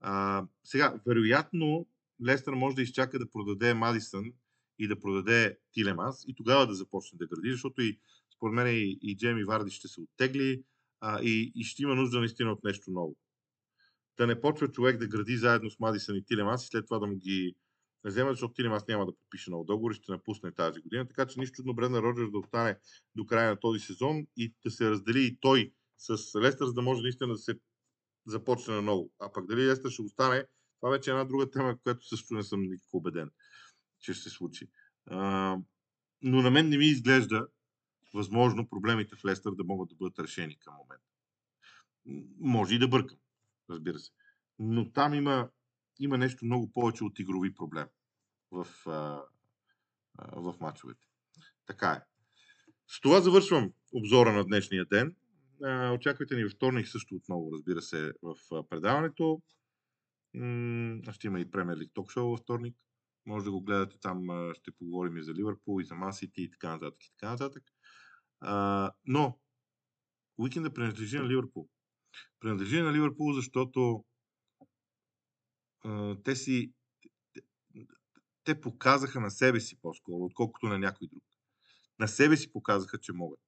А, 0.01 0.45
сега, 0.65 1.01
вероятно, 1.07 1.87
Лестър 2.27 2.53
може 2.53 2.77
да 2.77 2.83
изчака 2.83 3.19
да 3.19 3.31
продаде 3.31 3.75
Мадисън 3.75 4.33
и 4.79 4.89
да 4.89 5.01
продаде 5.01 5.59
Тилемас 5.73 6.25
и 6.29 6.35
тогава 6.35 6.67
да 6.67 6.75
започне 6.75 7.19
да 7.19 7.27
гради, 7.27 7.53
защото 7.53 7.83
и 7.83 7.99
според 8.37 8.55
мен 8.55 8.67
и, 8.67 8.99
и 9.03 9.17
Джеми 9.17 9.45
Варди 9.45 9.71
ще 9.71 9.89
се 9.89 10.01
оттегли 10.01 10.63
а, 11.01 11.23
и, 11.23 11.53
и 11.55 11.65
ще 11.65 11.83
има 11.83 11.95
нужда 11.95 12.19
наистина 12.19 12.53
от 12.53 12.65
нещо 12.65 12.91
ново. 12.91 13.17
Да 14.19 14.27
не 14.27 14.41
почва 14.41 14.69
човек 14.69 14.99
да 14.99 15.07
гради 15.07 15.37
заедно 15.37 15.71
с 15.71 15.79
Мадисън 15.81 16.17
и 16.17 16.25
Тилемас 16.25 16.65
и 16.65 16.69
след 16.69 16.87
това 16.87 16.99
да 16.99 17.07
му 17.07 17.17
ги 17.17 17.55
взема, 18.05 18.31
защото 18.31 18.55
Тилемас 18.55 18.87
няма 18.87 19.07
да 19.07 19.17
подпише 19.17 19.51
нов 19.51 19.67
договор 19.67 19.91
и 19.91 19.95
ще 19.95 20.13
напусне 20.13 20.53
тази 20.53 20.81
година. 20.81 21.09
Така 21.09 21.27
че 21.27 21.41
нищо 21.41 21.55
чудно 21.55 21.75
Бренда 21.75 22.03
Роджерс 22.03 22.31
да 22.31 22.39
остане 22.39 22.79
до 23.15 23.27
края 23.27 23.51
на 23.51 23.61
този 23.61 23.81
сезон 23.81 24.27
и 24.37 24.55
да 24.65 24.71
се 24.71 24.91
раздели 24.91 25.25
и 25.25 25.39
той 25.41 25.73
с 25.99 26.41
Лестър, 26.41 26.67
за 26.67 26.73
да 26.73 26.83
може 26.83 27.03
наистина 27.03 27.33
да 27.33 27.39
се 27.39 27.59
започне 28.27 28.75
наново. 28.75 29.11
А 29.19 29.33
пък 29.33 29.47
дали 29.47 29.67
Лестър 29.67 29.91
ще 29.91 30.03
остане, 30.03 30.45
това 30.85 30.93
вече 30.93 31.11
е 31.11 31.13
една 31.13 31.25
друга 31.25 31.51
тема, 31.51 31.79
която 31.83 32.07
също 32.07 32.35
не 32.35 32.43
съм 32.43 32.63
никакво 32.63 32.99
убеден, 32.99 33.31
че 34.01 34.15
ще 34.15 34.23
се 34.23 34.31
случи. 34.31 34.69
А, 35.07 35.57
но 36.23 36.43
на 36.43 36.51
мен 36.51 36.69
не 36.69 36.79
ми 36.79 36.85
изглежда 36.85 37.47
възможно 38.15 38.69
проблемите 38.69 39.17
в 39.17 39.25
Лестър 39.25 39.55
да 39.55 39.65
могат 39.65 39.89
да 39.89 39.95
бъдат 39.95 40.19
решени 40.19 40.59
към 40.59 40.75
момента. 40.75 41.05
Може 42.41 42.75
и 42.75 42.79
да 42.79 42.89
бъркам, 42.89 43.19
разбира 43.71 43.99
се. 43.99 44.11
Но 44.59 44.93
там 44.93 45.15
има, 45.15 45.49
има 46.01 46.19
нещо 46.19 46.45
много 46.45 46.73
повече 46.73 47.05
от 47.05 47.19
игрови 47.19 47.55
проблем 47.55 47.87
в, 48.51 48.67
а, 48.87 49.23
в 50.19 50.55
мачовете. 50.61 51.07
Така 51.67 51.91
е. 51.91 52.01
С 52.87 53.01
това 53.01 53.21
завършвам 53.21 53.73
обзора 53.93 54.33
на 54.33 54.45
днешния 54.45 54.85
ден. 54.85 55.17
Очаквайте 55.95 56.37
ни 56.37 56.45
във 56.45 56.53
вторник 56.53 56.89
също 56.89 57.15
отново, 57.15 57.53
разбира 57.53 57.83
се, 57.83 58.13
в 58.23 58.37
предаването 58.69 59.43
ще 61.13 61.27
има 61.27 61.41
и 61.41 61.51
Премьер 61.51 61.77
Лиг 61.77 61.91
ток 61.95 62.11
шоу 62.11 62.31
във 62.31 62.41
вторник. 62.41 62.77
Може 63.27 63.45
да 63.45 63.51
го 63.51 63.63
гледате 63.63 63.99
там, 64.01 64.53
ще 64.55 64.71
поговорим 64.71 65.17
и 65.17 65.23
за 65.23 65.35
Ливърпул, 65.35 65.81
и 65.81 65.85
за 65.85 65.95
Масити 65.95 66.43
и 66.43 66.51
така 66.51 66.69
нататък. 66.69 67.05
И 67.05 67.11
така 67.11 67.31
нататък. 67.31 67.63
А, 68.41 68.93
но 69.05 69.41
уикенда 70.39 70.75
принадлежи 70.75 71.19
на 71.19 71.29
Ливърпул. 71.29 71.69
Принадлежи 72.41 72.83
на 72.83 72.93
Ливърпул, 72.93 73.33
защото 73.33 74.05
а, 75.85 76.17
те 76.25 76.37
си 76.37 76.73
те 78.45 78.61
показаха 78.61 79.21
на 79.21 79.31
себе 79.31 79.61
си 79.61 79.81
по-скоро, 79.81 80.25
отколкото 80.25 80.67
на 80.67 80.79
някой 80.79 81.09
друг. 81.09 81.25
На 81.99 82.09
себе 82.09 82.37
си 82.37 82.53
показаха, 82.53 83.01
че 83.01 83.13
могат. 83.13 83.41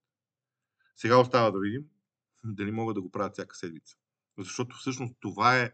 Сега 0.96 1.20
остава 1.20 1.50
да 1.50 1.58
видим 1.60 1.84
дали 2.44 2.70
могат 2.70 2.94
да 2.94 3.02
го 3.02 3.10
правят 3.10 3.32
всяка 3.32 3.56
седмица. 3.56 3.96
Защото 4.38 4.76
всъщност 4.76 5.14
това 5.20 5.60
е 5.60 5.72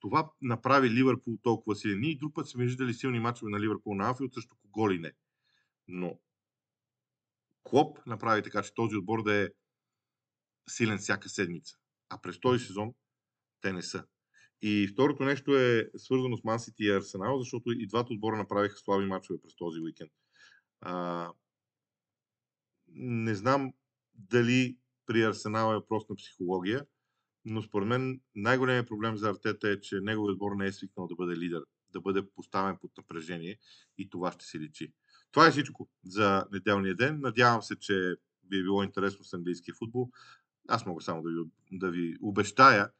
това 0.00 0.30
направи 0.42 0.90
Ливърпул 0.90 1.38
толкова 1.42 1.76
силен. 1.76 2.00
Ние 2.00 2.16
друг 2.16 2.34
път 2.34 2.48
сме 2.48 2.64
виждали 2.64 2.94
силни 2.94 3.20
мачове 3.20 3.50
на 3.50 3.60
Ливърпул 3.60 3.94
на 3.94 4.08
Анфилд, 4.08 4.34
също 4.34 4.56
кого 4.62 4.90
ли 4.90 4.98
не. 4.98 5.12
Но 5.88 6.18
Клоп 7.62 7.98
направи 8.06 8.42
така, 8.42 8.62
че 8.62 8.74
този 8.74 8.96
отбор 8.96 9.22
да 9.22 9.34
е 9.34 9.48
силен 10.68 10.98
всяка 10.98 11.28
седмица. 11.28 11.76
А 12.08 12.20
през 12.20 12.40
този 12.40 12.64
сезон 12.64 12.94
те 13.60 13.72
не 13.72 13.82
са. 13.82 14.04
И 14.62 14.88
второто 14.92 15.24
нещо 15.24 15.56
е 15.56 15.90
свързано 15.96 16.36
с 16.36 16.44
Ман 16.44 16.60
Сити 16.60 16.84
и 16.84 16.90
Арсенал, 16.90 17.38
защото 17.38 17.72
и 17.72 17.86
двата 17.86 18.12
отбора 18.12 18.36
направиха 18.36 18.76
слаби 18.76 19.06
мачове 19.06 19.40
през 19.42 19.56
този 19.56 19.80
уикенд. 19.80 20.12
А, 20.80 21.32
не 22.92 23.34
знам 23.34 23.72
дали 24.14 24.78
при 25.06 25.22
Арсенал 25.22 25.72
е 25.72 25.74
въпрос 25.74 26.08
на 26.08 26.16
психология, 26.16 26.86
но 27.44 27.62
според 27.62 27.88
мен 27.88 28.20
най-големият 28.34 28.88
проблем 28.88 29.16
за 29.16 29.30
Артета 29.30 29.68
е, 29.68 29.80
че 29.80 30.00
неговият 30.00 30.34
отбор 30.34 30.56
не 30.56 30.66
е 30.66 30.72
свикнал 30.72 31.06
да 31.06 31.14
бъде 31.14 31.36
лидер, 31.36 31.62
да 31.92 32.00
бъде 32.00 32.22
поставен 32.34 32.76
под 32.80 32.90
напрежение 32.96 33.58
и 33.98 34.10
това 34.10 34.32
ще 34.32 34.44
се 34.44 34.60
личи. 34.60 34.92
Това 35.32 35.46
е 35.46 35.50
всичко 35.50 35.88
за 36.04 36.46
неделния 36.52 36.94
ден. 36.94 37.20
Надявам 37.20 37.62
се, 37.62 37.76
че 37.76 38.16
ви 38.50 38.58
е 38.58 38.62
било 38.62 38.82
интересно 38.82 39.24
с 39.24 39.34
английския 39.34 39.74
футбол. 39.74 40.10
Аз 40.68 40.86
мога 40.86 41.02
само 41.02 41.22
да 41.22 41.30
ви, 41.30 41.36
да 41.72 41.90
ви 41.90 42.16
обещая, 42.22 42.90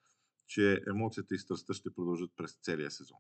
че 0.47 0.83
емоцията 0.89 1.35
и 1.35 1.39
страстта 1.39 1.75
ще 1.75 1.95
продължат 1.95 2.31
през 2.37 2.59
целия 2.63 2.91
сезон. 2.91 3.19